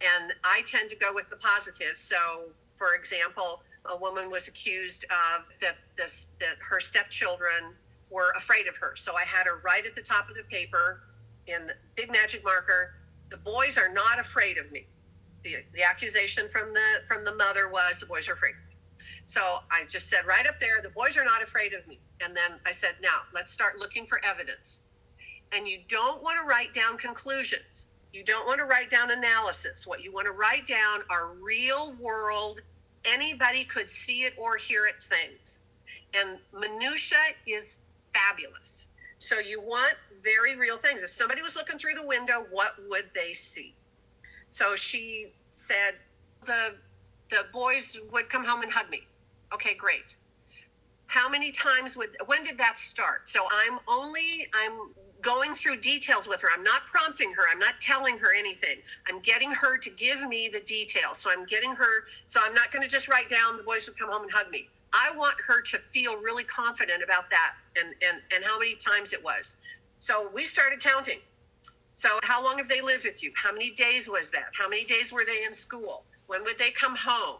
[0.00, 1.96] And I tend to go with the positive.
[1.96, 7.74] So, for example, a woman was accused of that this that her stepchildren
[8.10, 8.94] were afraid of her.
[8.96, 11.02] So I had her write at the top of the paper
[11.46, 12.94] in big magic marker,
[13.30, 14.86] the boys are not afraid of me.
[15.44, 18.54] The, the accusation from the from the mother was the boys are afraid.
[19.26, 21.98] So I just said right up there, the boys are not afraid of me.
[22.20, 24.80] And then I said, now let's start looking for evidence.
[25.52, 27.88] And you don't want to write down conclusions.
[28.12, 29.86] You don't want to write down analysis.
[29.86, 32.60] What you want to write down are real world,
[33.04, 35.58] anybody could see it or hear it things.
[36.14, 37.16] And minutia
[37.46, 37.78] is
[38.12, 38.86] fabulous.
[39.18, 41.02] So you want very real things.
[41.02, 43.74] If somebody was looking through the window, what would they see?
[44.50, 45.94] So she said
[46.44, 46.74] the
[47.30, 49.06] the boys would come home and hug me.
[49.52, 50.16] Okay, great.
[51.06, 53.28] How many times would when did that start?
[53.28, 56.48] So I'm only I'm going through details with her.
[56.52, 57.42] I'm not prompting her.
[57.50, 58.78] I'm not telling her anything.
[59.08, 61.18] I'm getting her to give me the details.
[61.18, 63.98] So I'm getting her so I'm not going to just write down the boys would
[63.98, 64.68] come home and hug me.
[64.92, 69.12] I want her to feel really confident about that and, and, and how many times
[69.12, 69.56] it was.
[69.98, 71.18] So we started counting.
[71.94, 73.32] So how long have they lived with you?
[73.36, 74.46] How many days was that?
[74.58, 76.04] How many days were they in school?
[76.26, 77.38] When would they come home?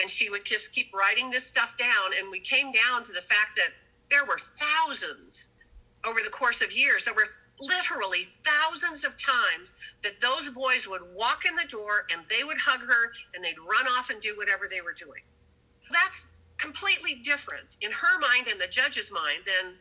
[0.00, 2.12] And she would just keep writing this stuff down.
[2.18, 3.70] And we came down to the fact that
[4.10, 5.48] there were thousands
[6.04, 7.04] over the course of years.
[7.04, 7.26] There were
[7.60, 12.58] literally thousands of times that those boys would walk in the door and they would
[12.58, 15.22] hug her and they'd run off and do whatever they were doing.
[15.90, 16.26] That's
[16.58, 19.74] completely different in her mind and the judge's mind than,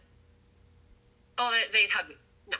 [1.37, 2.15] oh, they'd hug me.
[2.49, 2.57] No.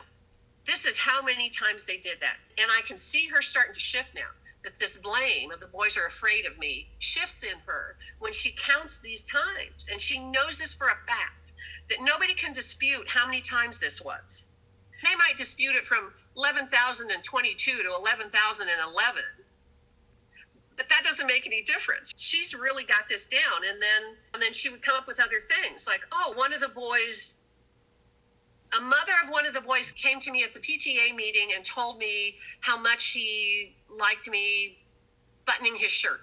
[0.66, 2.36] This is how many times they did that.
[2.58, 4.30] And I can see her starting to shift now.
[4.64, 8.52] That this blame of the boys are afraid of me shifts in her when she
[8.52, 9.88] counts these times.
[9.92, 11.52] And she knows this for a fact
[11.90, 14.46] that nobody can dispute how many times this was.
[15.04, 19.24] They might dispute it from 11,022 to 11,011
[20.76, 22.12] but that doesn't make any difference.
[22.18, 23.64] She's really got this down.
[23.68, 26.60] And then and then she would come up with other things like, oh, one of
[26.60, 27.38] the boys
[28.78, 31.64] a mother of one of the boys came to me at the PTA meeting and
[31.64, 34.78] told me how much he liked me
[35.46, 36.22] buttoning his shirt.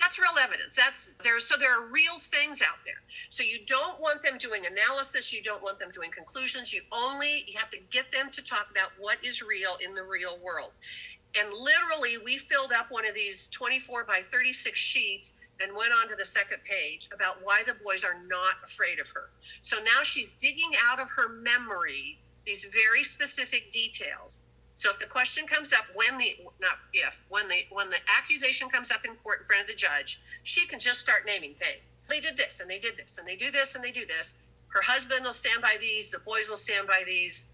[0.00, 0.74] That's real evidence.
[0.74, 1.38] That's there.
[1.38, 3.00] So there are real things out there.
[3.30, 5.32] So you don't want them doing analysis.
[5.32, 6.72] You don't want them doing conclusions.
[6.72, 10.02] You only you have to get them to talk about what is real in the
[10.02, 10.72] real world.
[11.38, 16.08] And literally, we filled up one of these 24 by 36 sheets and went on
[16.08, 19.30] to the second page about why the boys are not afraid of her.
[19.62, 24.40] So now she's digging out of her memory these very specific details.
[24.74, 28.68] So if the question comes up when the not if when the when the accusation
[28.68, 31.82] comes up in court in front of the judge, she can just start naming things.
[32.08, 34.36] They did this and they did this and they do this and they do this.
[34.68, 36.10] Her husband will stand by these.
[36.10, 37.48] The boys will stand by these.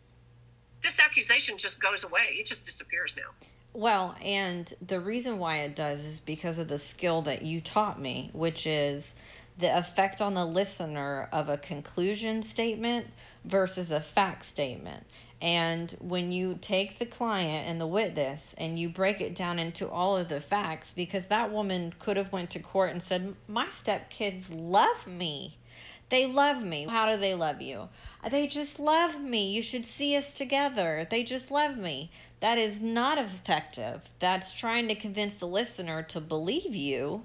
[0.82, 2.38] This accusation just goes away.
[2.38, 3.30] It just disappears now.
[3.78, 8.00] Well, and the reason why it does is because of the skill that you taught
[8.00, 9.14] me, which is
[9.56, 13.06] the effect on the listener of a conclusion statement
[13.44, 15.06] versus a fact statement.
[15.40, 19.88] And when you take the client and the witness and you break it down into
[19.88, 23.66] all of the facts, because that woman could have went to court and said, "My
[23.66, 25.56] stepkids love me."
[26.08, 26.86] They love me.
[26.88, 27.90] How do they love you?
[28.28, 29.50] They just love me.
[29.50, 31.06] You should see us together.
[31.10, 32.10] They just love me.
[32.40, 34.02] That is not effective.
[34.20, 37.24] That's trying to convince the listener to believe you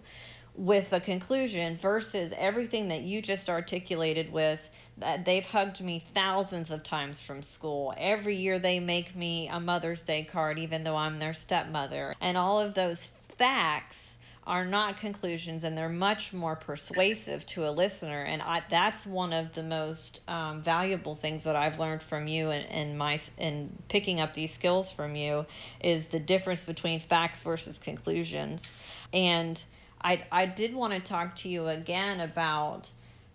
[0.55, 6.69] with a conclusion versus everything that you just articulated with that they've hugged me thousands
[6.69, 7.93] of times from school.
[7.97, 12.15] Every year they make me a Mother's Day card, even though I'm their stepmother.
[12.21, 14.12] And all of those facts
[14.45, 18.23] are not conclusions and they're much more persuasive to a listener.
[18.23, 22.49] And I, that's one of the most um, valuable things that I've learned from you
[22.49, 25.45] and, and my and picking up these skills from you
[25.81, 28.69] is the difference between facts versus conclusions.
[29.13, 29.61] And
[30.01, 32.89] I, I did want to talk to you again about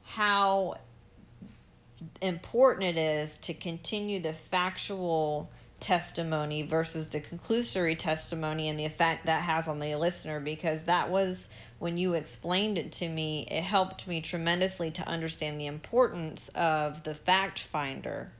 [0.04, 0.76] how
[2.20, 5.48] important it is to continue the factual
[5.80, 11.10] testimony versus the conclusory testimony and the effect that has on the listener because that
[11.10, 11.48] was
[11.78, 17.02] when you explained it to me it helped me tremendously to understand the importance of
[17.04, 18.30] the fact finder.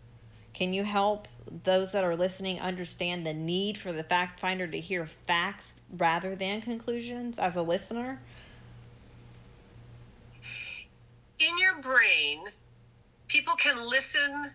[0.52, 1.28] Can you help
[1.62, 6.34] those that are listening understand the need for the fact finder to hear facts rather
[6.34, 8.20] than conclusions as a listener?
[11.38, 12.48] In your brain
[13.28, 14.50] people can listen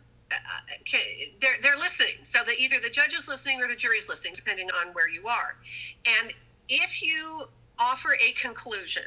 [1.42, 2.16] they're, they're listening.
[2.24, 5.10] So that either the judge is listening or the jury is listening, depending on where
[5.10, 5.56] you are.
[6.22, 6.34] And
[6.70, 7.48] if you
[7.80, 9.04] offer a conclusion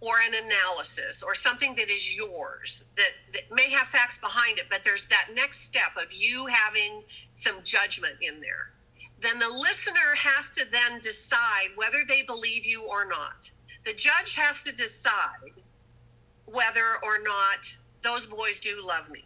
[0.00, 4.64] or an analysis or something that is yours that, that may have facts behind it,
[4.70, 7.02] but there's that next step of you having
[7.34, 8.70] some judgment in there,
[9.20, 13.50] then the listener has to then decide whether they believe you or not.
[13.84, 15.52] The judge has to decide
[16.46, 19.24] whether or not those boys do love me.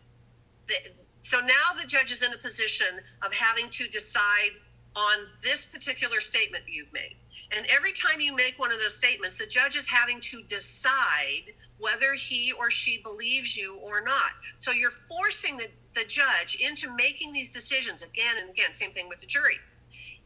[1.25, 4.51] So now the judge is in a position of having to decide
[4.95, 7.17] on this particular statement you've made.
[7.51, 11.55] And every time you make one of those statements, the judge is having to decide
[11.79, 14.33] whether he or she believes you or not.
[14.59, 18.75] So you're forcing the, the judge into making these decisions again and again.
[18.75, 19.57] Same thing with the jury.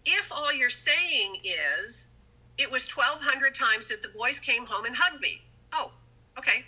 [0.05, 2.09] If all you're saying is,
[2.57, 5.43] it was 1,200 times that the boys came home and hugged me.
[5.73, 5.93] Oh,
[6.37, 6.65] okay.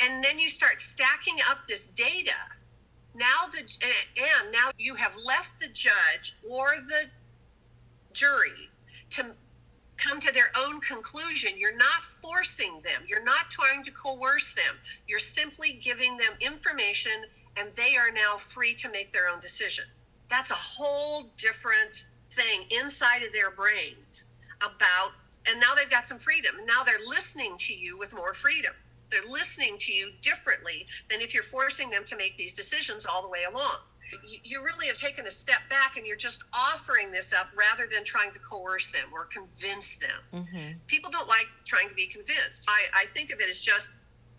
[0.00, 2.32] And then you start stacking up this data.
[3.14, 3.60] Now the
[4.16, 7.04] and now you have left the judge or the
[8.12, 8.70] jury
[9.10, 9.26] to
[9.96, 11.52] come to their own conclusion.
[11.56, 13.02] You're not forcing them.
[13.06, 14.76] You're not trying to coerce them.
[15.06, 17.12] You're simply giving them information
[17.56, 19.84] and they are now free to make their own decision.
[20.30, 24.24] That's a whole different thing inside of their brains
[24.62, 25.12] about,
[25.46, 26.54] and now they've got some freedom.
[26.66, 28.72] Now they're listening to you with more freedom.
[29.12, 33.22] They're listening to you differently than if you're forcing them to make these decisions all
[33.22, 33.76] the way along.
[34.42, 38.04] You really have taken a step back and you're just offering this up rather than
[38.04, 40.44] trying to coerce them or convince them.
[40.44, 40.78] Mm-hmm.
[40.86, 42.68] People don't like trying to be convinced.
[42.68, 43.92] I, I think of it as just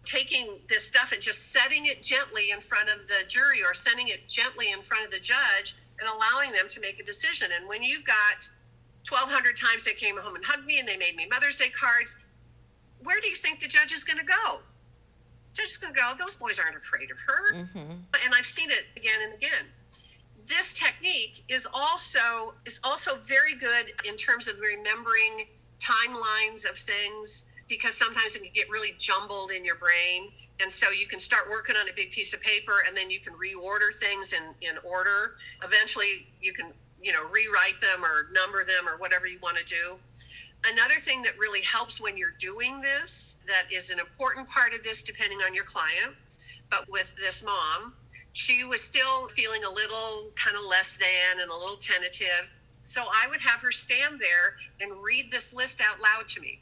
[0.05, 4.09] taking this stuff and just setting it gently in front of the jury or sending
[4.09, 7.49] it gently in front of the judge and allowing them to make a decision.
[7.55, 8.49] And when you've got
[9.09, 12.17] 1,200 times they came home and hugged me and they made me Mother's Day cards,
[13.03, 14.59] where do you think the judge is going to go?
[15.51, 17.55] The judge is going to go, those boys aren't afraid of her.
[17.55, 17.91] Mm-hmm.
[18.25, 19.65] And I've seen it again and again.
[20.47, 25.47] This technique is also is also very good in terms of remembering
[25.79, 30.31] timelines of things because sometimes it can get really jumbled in your brain
[30.61, 33.19] and so you can start working on a big piece of paper and then you
[33.19, 38.63] can reorder things in, in order eventually you can you know rewrite them or number
[38.63, 39.97] them or whatever you want to do
[40.65, 44.83] another thing that really helps when you're doing this that is an important part of
[44.83, 46.15] this depending on your client
[46.69, 47.93] but with this mom
[48.33, 52.49] she was still feeling a little kind of less than and a little tentative
[52.83, 56.59] so i would have her stand there and read this list out loud to me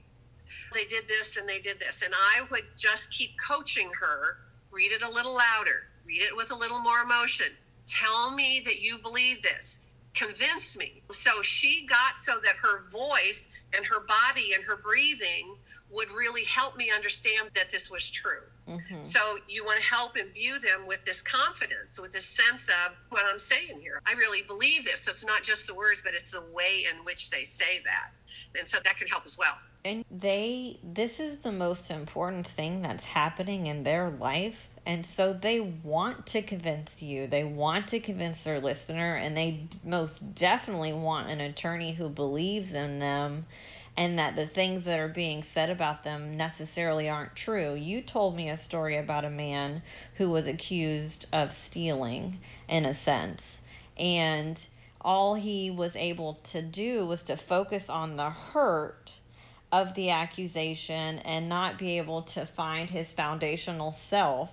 [0.73, 2.01] they did this and they did this.
[2.01, 4.37] And I would just keep coaching her
[4.71, 7.47] read it a little louder, read it with a little more emotion.
[7.85, 9.79] Tell me that you believe this.
[10.13, 11.01] Convince me.
[11.11, 15.55] So she got so that her voice and her body and her breathing
[15.89, 18.43] would really help me understand that this was true.
[18.67, 19.03] Mm-hmm.
[19.03, 19.19] So
[19.49, 23.39] you want to help imbue them with this confidence, with this sense of what I'm
[23.39, 24.01] saying here.
[24.05, 25.01] I really believe this.
[25.01, 28.11] So it's not just the words, but it's the way in which they say that.
[28.57, 29.57] And so that can help as well.
[29.83, 34.69] And they, this is the most important thing that's happening in their life.
[34.83, 37.27] And so they want to convince you.
[37.27, 42.73] They want to convince their listener, and they most definitely want an attorney who believes
[42.73, 43.45] in them
[43.97, 47.73] and that the things that are being said about them necessarily aren't true.
[47.75, 49.81] You told me a story about a man
[50.15, 53.61] who was accused of stealing, in a sense.
[53.97, 54.59] And
[55.01, 59.11] all he was able to do was to focus on the hurt
[59.71, 64.51] of the accusation and not be able to find his foundational self.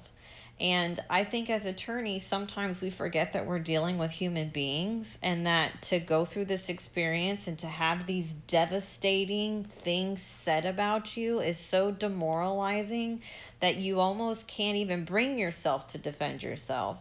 [0.60, 5.46] And I think as attorneys, sometimes we forget that we're dealing with human beings and
[5.46, 11.38] that to go through this experience and to have these devastating things said about you
[11.38, 13.22] is so demoralizing
[13.60, 16.98] that you almost can't even bring yourself to defend yourself.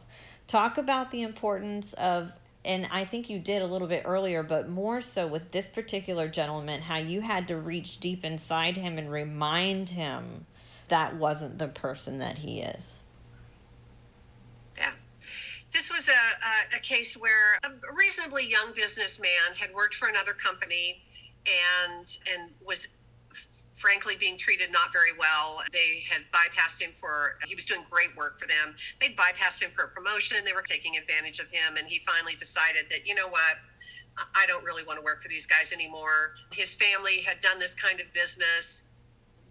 [0.47, 2.32] Talk about the importance of
[2.64, 6.28] and I think you did a little bit earlier, but more so with this particular
[6.28, 10.45] gentleman, how you had to reach deep inside him and remind him
[10.89, 12.97] that wasn't the person that he is.
[15.74, 20.34] This was a, a, a case where a reasonably young businessman had worked for another
[20.34, 21.01] company
[21.45, 22.88] and and was
[23.74, 25.61] frankly being treated not very well.
[25.72, 28.76] They had bypassed him for, he was doing great work for them.
[28.99, 30.38] They'd bypassed him for a promotion.
[30.43, 31.78] They were taking advantage of him.
[31.78, 33.57] And he finally decided that, you know what?
[34.36, 36.34] I don't really want to work for these guys anymore.
[36.51, 38.82] His family had done this kind of business.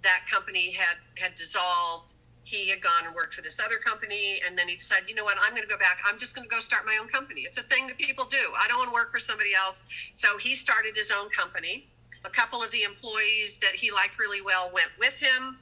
[0.03, 2.13] That company had had dissolved.
[2.47, 5.25] He had gone and worked for this other company, and then he decided, you know
[5.25, 5.99] what, I'm going to go back.
[6.07, 7.43] I'm just going to go start my own company.
[7.43, 8.53] It's a thing that people do.
[8.59, 9.85] I don't want to work for somebody else.
[10.15, 11.87] So he started his own company
[12.27, 15.57] a couple of the employees that he liked really well went with him.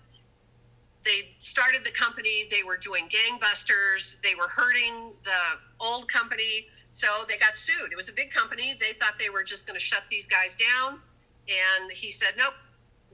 [1.05, 2.49] They started the company.
[2.51, 4.17] They were doing gangbusters.
[4.23, 6.67] They were hurting the old company.
[6.93, 7.93] So they got sued.
[7.93, 8.75] It was a big company.
[8.81, 11.01] They thought they were just going to shut these guys down.
[11.49, 12.55] And he said, nope,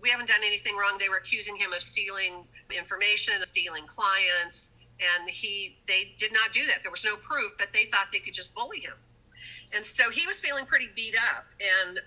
[0.03, 0.97] we haven't done anything wrong.
[0.99, 2.45] They were accusing him of stealing
[2.77, 4.73] information, stealing clients.
[5.01, 6.83] And he, they did not do that.
[6.83, 8.95] There was no proof, but they thought they could just bully him.
[9.73, 11.47] And so he was feeling pretty beat up.
[11.87, 12.01] And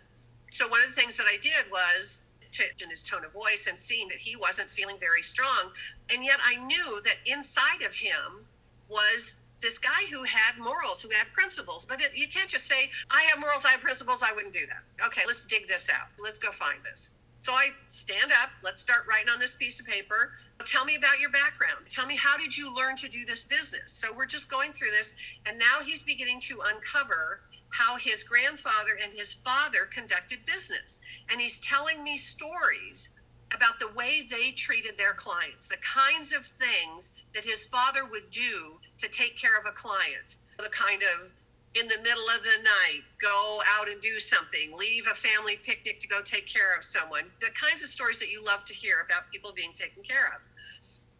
[0.52, 2.22] so one of the things that I did was
[2.54, 5.72] to in his tone of voice and seeing that he wasn't feeling very strong.
[6.14, 8.46] And yet I knew that inside of him
[8.90, 11.86] was this guy who had morals, who had principles.
[11.86, 14.66] But it, you can't just say, I have morals, I have principles, I wouldn't do
[14.68, 15.06] that.
[15.08, 16.08] Okay, let's dig this out.
[16.22, 17.10] Let's go find this.
[17.44, 20.32] So I stand up, let's start writing on this piece of paper.
[20.66, 21.86] Tell me about your background.
[21.90, 23.92] Tell me how did you learn to do this business?
[23.92, 25.14] So we're just going through this,
[25.46, 31.02] and now he's beginning to uncover how his grandfather and his father conducted business.
[31.30, 33.10] And he's telling me stories
[33.54, 38.32] about the way they treated their clients, the kinds of things that his father would
[38.32, 41.30] do to take care of a client, the kind of
[41.76, 46.00] in the middle of the night go out and do something, leave a family picnic
[46.02, 49.06] to go take care of someone, the kinds of stories that you love to hear
[49.06, 50.42] about people being taken care of.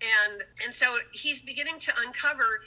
[0.02, 2.62] And and so he's beginning to uncover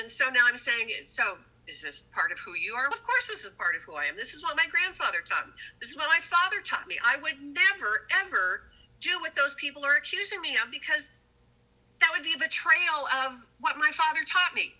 [0.00, 1.38] and so now I'm saying so
[1.70, 2.88] is this part of who you are?
[2.88, 4.16] Of course, this is part of who I am.
[4.16, 5.52] This is what my grandfather taught me.
[5.78, 6.98] This is what my father taught me.
[7.04, 8.62] I would never, ever
[9.00, 11.12] do what those people are accusing me of because
[12.00, 14.74] that would be a betrayal of what my father taught me.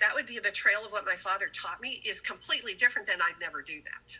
[0.00, 3.20] That would be a betrayal of what my father taught me is completely different than
[3.22, 4.18] I'd never do that.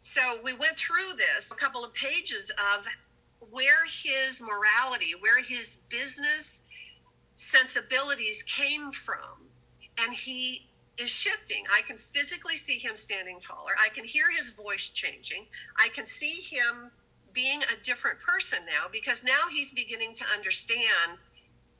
[0.00, 2.86] So we went through this, a couple of pages of
[3.50, 6.62] where his morality, where his business
[7.36, 9.48] sensibilities came from.
[9.98, 10.66] And he
[10.98, 11.64] is shifting.
[11.74, 13.72] I can physically see him standing taller.
[13.78, 15.46] I can hear his voice changing.
[15.78, 16.90] I can see him
[17.32, 21.18] being a different person now because now he's beginning to understand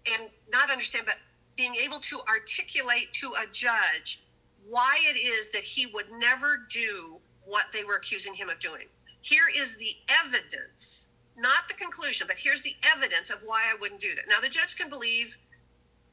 [0.07, 1.17] and not understand, but
[1.57, 4.23] being able to articulate to a judge
[4.69, 8.87] why it is that he would never do what they were accusing him of doing.
[9.23, 14.01] Here is the evidence, not the conclusion, but here's the evidence of why I wouldn't
[14.01, 14.25] do that.
[14.29, 15.37] Now, the judge can believe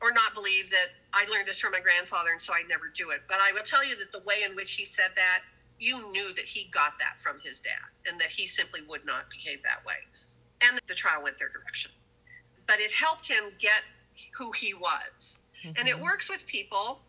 [0.01, 3.11] or not believe that I learned this from my grandfather and so I'd never do
[3.11, 3.21] it.
[3.27, 5.41] But I will tell you that the way in which he said that
[5.79, 9.29] you knew that he got that from his dad and that he simply would not
[9.29, 9.95] behave that way.
[10.61, 11.91] And the trial went their direction.
[12.67, 13.81] But it helped him get
[14.31, 15.39] who he was.
[15.65, 15.77] Mm-hmm.
[15.77, 16.03] And it mm-hmm.
[16.03, 16.99] works with people,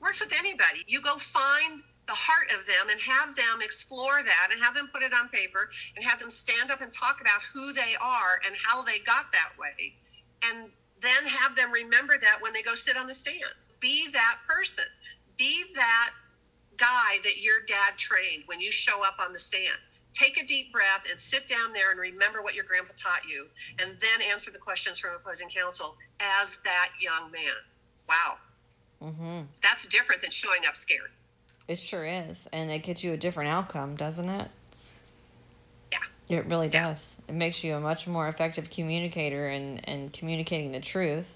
[0.00, 0.84] works with anybody.
[0.86, 4.88] You go find the heart of them and have them explore that and have them
[4.92, 8.40] put it on paper and have them stand up and talk about who they are
[8.46, 9.94] and how they got that way.
[10.42, 10.68] And
[11.00, 13.38] then have them remember that when they go sit on the stand.
[13.80, 14.84] Be that person.
[15.36, 16.10] Be that
[16.76, 19.78] guy that your dad trained when you show up on the stand.
[20.14, 23.46] Take a deep breath and sit down there and remember what your grandpa taught you,
[23.78, 27.52] and then answer the questions from opposing counsel as that young man.
[28.08, 28.36] Wow.
[29.02, 29.40] Mm-hmm.
[29.62, 31.10] That's different than showing up scared.
[31.66, 32.46] It sure is.
[32.52, 34.50] And it gets you a different outcome, doesn't it?
[35.92, 36.36] Yeah.
[36.36, 37.16] It really does.
[37.26, 37.34] Yeah.
[37.34, 41.26] It makes you a much more effective communicator and, and communicating the truth.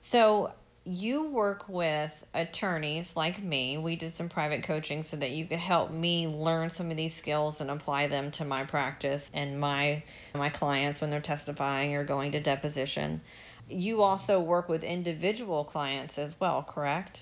[0.00, 0.52] So,
[0.88, 3.76] you work with attorneys like me.
[3.76, 7.14] We did some private coaching so that you could help me learn some of these
[7.14, 10.02] skills and apply them to my practice and my
[10.34, 13.20] my clients when they're testifying or going to deposition.
[13.68, 17.20] You also work with individual clients as well, correct?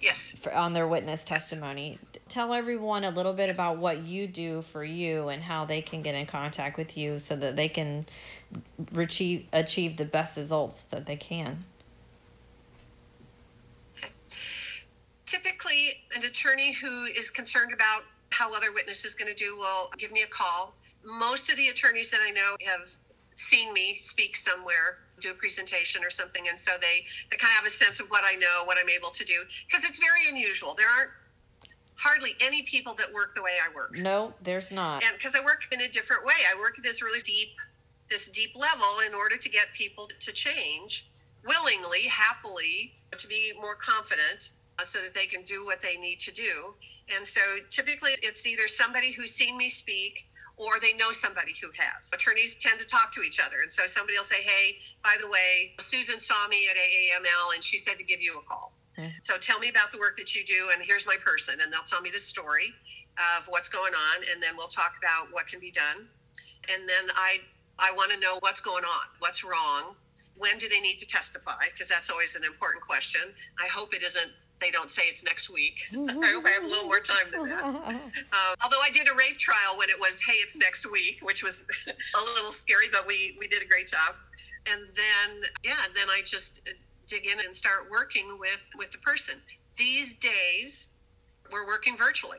[0.00, 0.34] yes.
[0.40, 1.98] For, on their witness testimony.
[2.12, 2.22] Yes.
[2.28, 3.56] Tell everyone a little bit yes.
[3.56, 7.18] about what you do for you and how they can get in contact with you
[7.18, 8.06] so that they can
[8.96, 11.64] achieve achieve the best results that they can.
[15.80, 19.90] Typically an attorney who is concerned about how other witness is going to do will
[19.98, 20.74] give me a call.
[21.04, 22.88] Most of the attorneys that I know have
[23.34, 27.56] seen me speak somewhere, do a presentation or something, and so they, they kind of
[27.56, 30.28] have a sense of what I know, what I'm able to do, because it's very
[30.28, 30.74] unusual.
[30.74, 31.10] There aren't
[31.96, 33.96] hardly any people that work the way I work.
[33.96, 35.02] No, there's not.
[35.04, 37.50] And because I work in a different way, I work at this really deep,
[38.10, 41.06] this deep level in order to get people to change
[41.46, 44.50] willingly, happily, to be more confident
[44.84, 46.74] so that they can do what they need to do.
[47.16, 50.24] And so typically it's either somebody who's seen me speak
[50.56, 52.10] or they know somebody who has.
[52.12, 53.62] Attorneys tend to talk to each other.
[53.62, 57.64] And so somebody will say, hey, by the way, Susan saw me at AAML and
[57.64, 58.72] she said to give you a call.
[58.98, 59.08] Mm-hmm.
[59.22, 61.60] So tell me about the work that you do, and here's my person.
[61.62, 62.74] And they'll tell me the story
[63.38, 66.06] of what's going on, and then we'll talk about what can be done.
[66.68, 67.40] And then I,
[67.78, 69.94] I want to know what's going on, what's wrong,
[70.36, 71.64] when do they need to testify?
[71.72, 73.22] Because that's always an important question.
[73.58, 75.80] I hope it isn't they don't say it's next week.
[75.92, 77.64] I hope I have a little more time than that.
[77.64, 81.42] Um, although I did a rape trial when it was, hey, it's next week, which
[81.42, 84.14] was a little scary, but we, we did a great job.
[84.70, 86.60] And then, yeah, then I just
[87.06, 89.36] dig in and start working with, with the person.
[89.76, 90.90] These days,
[91.50, 92.38] we're working virtually.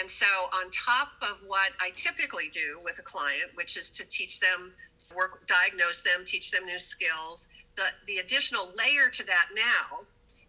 [0.00, 4.04] And so, on top of what I typically do with a client, which is to
[4.04, 4.72] teach them,
[5.14, 10.04] work, diagnose them, teach them new skills, the, the additional layer to that now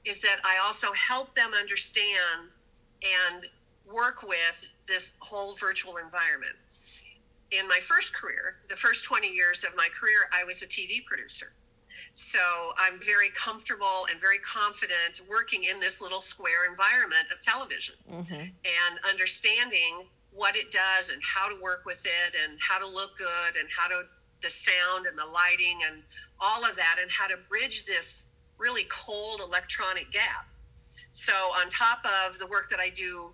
[0.06, 2.52] is that I also help them understand
[3.04, 3.48] and
[3.92, 6.56] work with this whole virtual environment.
[7.52, 11.06] In my first career, the first 20 years of my career, I was a TV
[11.06, 11.52] producer.
[12.14, 12.40] So
[12.78, 18.34] I'm very comfortable and very confident working in this little square environment of television mm-hmm.
[18.34, 23.18] and understanding what it does and how to work with it and how to look
[23.18, 24.04] good and how to
[24.42, 26.04] the sound and the lighting and
[26.40, 28.26] all of that and how to bridge this
[28.58, 30.48] really cold electronic gap.
[31.12, 33.32] So on top of the work that I do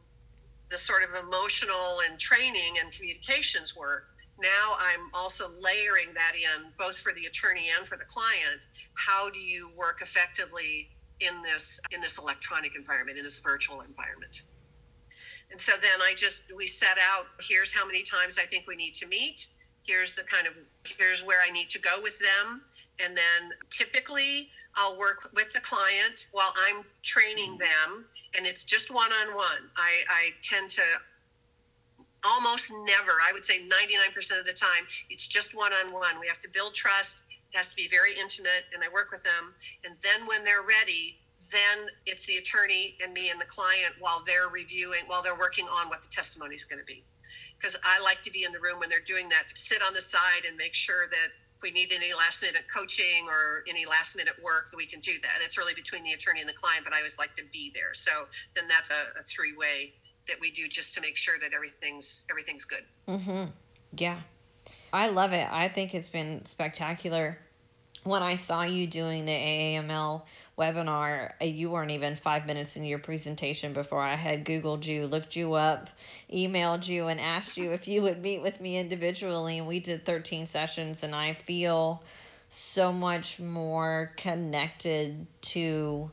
[0.69, 4.05] the sort of emotional and training and communications work,
[4.39, 8.65] now I'm also layering that in both for the attorney and for the client.
[8.93, 14.41] How do you work effectively in this in this electronic environment, in this virtual environment?
[15.51, 18.75] And so then I just we set out here's how many times I think we
[18.75, 19.47] need to meet.
[19.83, 20.53] Here's the kind of
[20.85, 22.61] here's where I need to go with them.
[23.03, 27.59] And then typically I'll work with the client while I'm training mm-hmm.
[27.59, 28.05] them
[28.37, 29.69] and it's just one on one.
[29.75, 30.81] I, I tend to
[32.23, 36.19] almost never, I would say 99% of the time, it's just one on one.
[36.19, 37.23] We have to build trust.
[37.29, 39.53] It has to be very intimate, and I work with them.
[39.83, 41.17] And then when they're ready,
[41.51, 45.67] then it's the attorney and me and the client while they're reviewing, while they're working
[45.67, 47.03] on what the testimony is going to be.
[47.59, 49.93] Because I like to be in the room when they're doing that, to sit on
[49.93, 53.85] the side and make sure that if we need any last minute coaching or any
[53.85, 55.39] last minute work, that we can do that.
[55.43, 57.93] It's really between the attorney and the client, but I always like to be there.
[57.93, 58.11] So
[58.55, 59.93] then that's a, a three way
[60.27, 62.83] that we do just to make sure that everything's everything's good.
[63.07, 63.51] Mhm.
[63.97, 64.21] Yeah.
[64.93, 65.47] I love it.
[65.51, 67.37] I think it's been spectacular.
[68.03, 70.23] When I saw you doing the AAML
[70.57, 75.07] webinar, uh, you weren't even five minutes in your presentation before I had Googled you,
[75.07, 75.89] looked you up,
[76.31, 79.57] emailed you, and asked you if you would meet with me individually.
[79.57, 82.03] And we did 13 sessions, and I feel
[82.49, 86.11] so much more connected to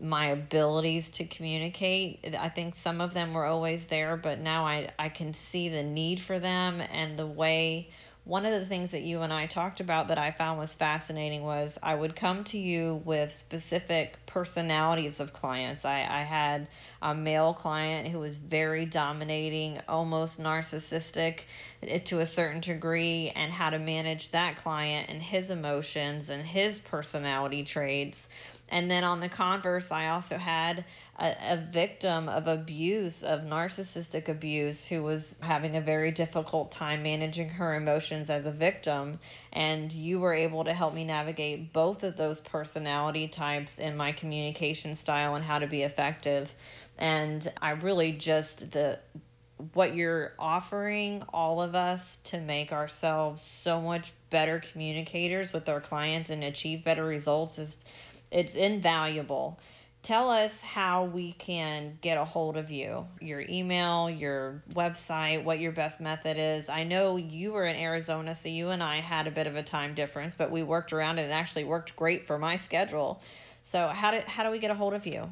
[0.00, 2.34] my abilities to communicate.
[2.38, 5.82] I think some of them were always there, but now I, I can see the
[5.82, 7.90] need for them and the way.
[8.26, 11.44] One of the things that you and I talked about that I found was fascinating
[11.44, 15.84] was I would come to you with specific personalities of clients.
[15.84, 16.66] I, I had
[17.00, 21.42] a male client who was very dominating, almost narcissistic
[21.84, 26.44] eh, to a certain degree, and how to manage that client and his emotions and
[26.44, 28.28] his personality traits
[28.68, 30.84] and then on the converse, I also had
[31.18, 37.04] a, a, victim of abuse, of narcissistic abuse, who was having a very difficult time
[37.04, 39.20] managing her emotions as a victim.
[39.52, 44.10] And you were able to help me navigate both of those personality types in my
[44.12, 46.52] communication style and how to be effective.
[46.98, 48.98] And I really just, the,
[49.74, 55.80] what you're offering all of us to make ourselves so much better communicators with our
[55.80, 57.76] clients and achieve better results is
[58.30, 59.58] it's invaluable.
[60.02, 65.58] Tell us how we can get a hold of you, your email, your website, what
[65.58, 66.68] your best method is.
[66.68, 69.64] I know you were in Arizona, so you and I had a bit of a
[69.64, 73.20] time difference, but we worked around it and actually worked great for my schedule.
[73.62, 75.28] So how do how do we get a hold of you?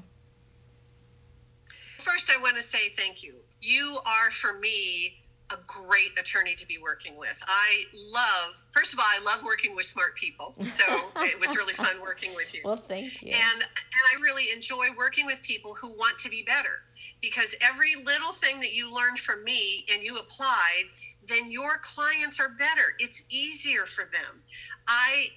[1.99, 3.35] First, I want to say thank you.
[3.63, 7.37] You are for me a great attorney to be working with.
[7.47, 10.55] I love, first of all, I love working with smart people.
[10.73, 10.85] So
[11.19, 12.63] it was really fun working with you.
[12.65, 13.33] Well, thank you.
[13.33, 16.81] And and I really enjoy working with people who want to be better
[17.21, 20.85] because every little thing that you learned from me and you applied,
[21.27, 22.95] then your clients are better.
[22.99, 24.43] It's easier for them.
[24.89, 25.29] I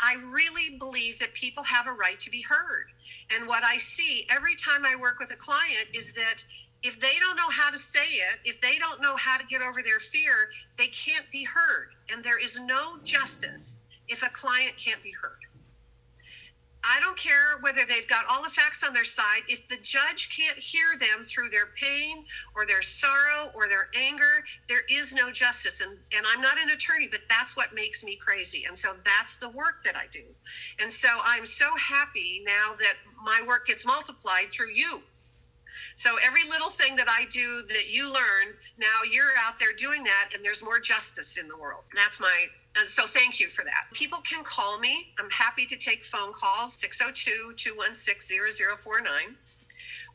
[0.00, 2.86] I really believe that people have a right to be heard.
[3.34, 6.44] And what I see every time I work with a client is that
[6.82, 9.62] if they don't know how to say it, if they don't know how to get
[9.62, 11.88] over their fear, they can't be heard.
[12.12, 15.38] And there is no justice if a client can't be heard.
[16.84, 19.42] I don't care whether they've got all the facts on their side.
[19.48, 22.24] If the judge can't hear them through their pain
[22.54, 25.80] or their sorrow or their anger, there is no justice.
[25.80, 28.64] And, and I'm not an attorney, but that's what makes me crazy.
[28.66, 30.22] And so that's the work that I do.
[30.80, 35.02] And so I'm so happy now that my work gets multiplied through you
[35.98, 40.04] so every little thing that I do that you learn, now you're out there doing
[40.04, 41.82] that, and there's more justice in the world.
[41.90, 42.46] And that's my
[42.78, 43.86] and so thank you for that.
[43.92, 45.08] People can call me.
[45.18, 49.36] I'm happy to take phone calls 602 216 0049.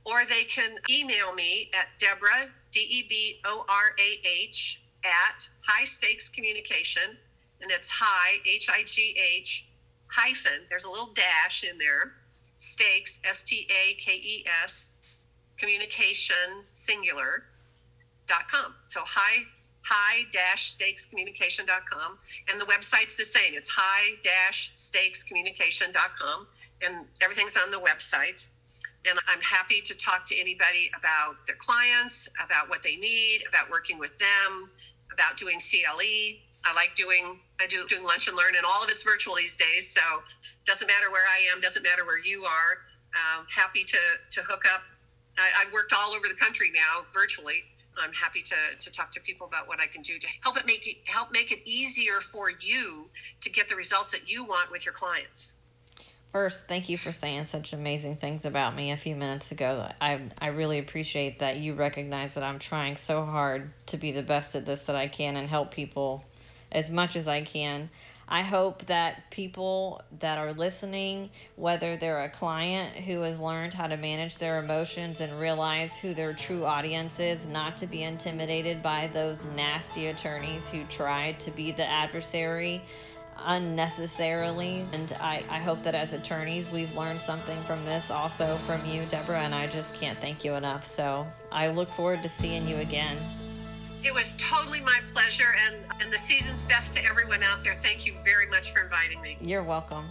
[0.05, 5.45] Or they can email me at Deborah, D E B O R A H, at
[5.67, 7.17] High Stakes Communication.
[7.61, 9.65] And it's high, H I G H,
[10.07, 12.13] hyphen, there's a little dash in there,
[12.57, 14.95] stakes, S T A K E S,
[15.57, 17.43] communication singular
[18.27, 18.73] dot com.
[18.87, 19.43] So high
[19.81, 22.17] high dash stakes communication dot com.
[22.49, 23.53] And the website's the same.
[23.53, 26.47] It's high dash stakes communication dot com.
[26.85, 28.45] and everything's on the website.
[29.09, 33.69] And I'm happy to talk to anybody about their clients, about what they need, about
[33.69, 34.69] working with them,
[35.11, 36.39] about doing CLE.
[36.65, 39.57] I like doing I do doing lunch and learn, and all of it's virtual these
[39.57, 39.89] days.
[39.89, 40.01] So
[40.65, 42.77] doesn't matter where I am, doesn't matter where you are.
[43.13, 43.97] Um, happy to
[44.31, 44.81] to hook up.
[45.37, 47.63] I, I've worked all over the country now virtually.
[47.97, 50.65] I'm happy to, to talk to people about what I can do to help it
[50.65, 53.09] make it help make it easier for you
[53.41, 55.53] to get the results that you want with your clients.
[56.31, 59.87] First, thank you for saying such amazing things about me a few minutes ago.
[60.01, 64.23] I I really appreciate that you recognize that I'm trying so hard to be the
[64.23, 66.25] best at this that I can and help people
[66.71, 67.89] as much as I can.
[68.27, 73.87] I hope that people that are listening, whether they're a client who has learned how
[73.87, 78.81] to manage their emotions and realize who their true audience is, not to be intimidated
[78.81, 82.81] by those nasty attorneys who try to be the adversary
[83.45, 84.85] unnecessarily.
[84.93, 89.03] And I, I hope that as attorneys, we've learned something from this also from you,
[89.09, 90.85] Deborah, and I just can't thank you enough.
[90.85, 93.17] So I look forward to seeing you again.
[94.03, 97.79] It was totally my pleasure, and, and the season's best to everyone out there.
[97.81, 99.37] Thank you very much for inviting me.
[99.39, 100.03] You're welcome.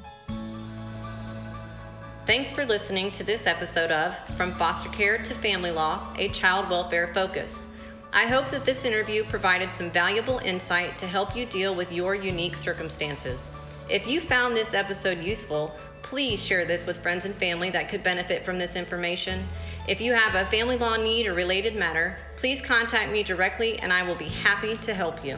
[2.24, 6.70] Thanks for listening to this episode of From Foster Care to Family Law, a Child
[6.70, 7.66] Welfare Focus.
[8.14, 12.14] I hope that this interview provided some valuable insight to help you deal with your
[12.14, 13.50] unique circumstances.
[13.90, 18.02] If you found this episode useful, please share this with friends and family that could
[18.02, 19.46] benefit from this information.
[19.88, 23.92] If you have a family law need or related matter, please contact me directly and
[23.92, 25.36] I will be happy to help you.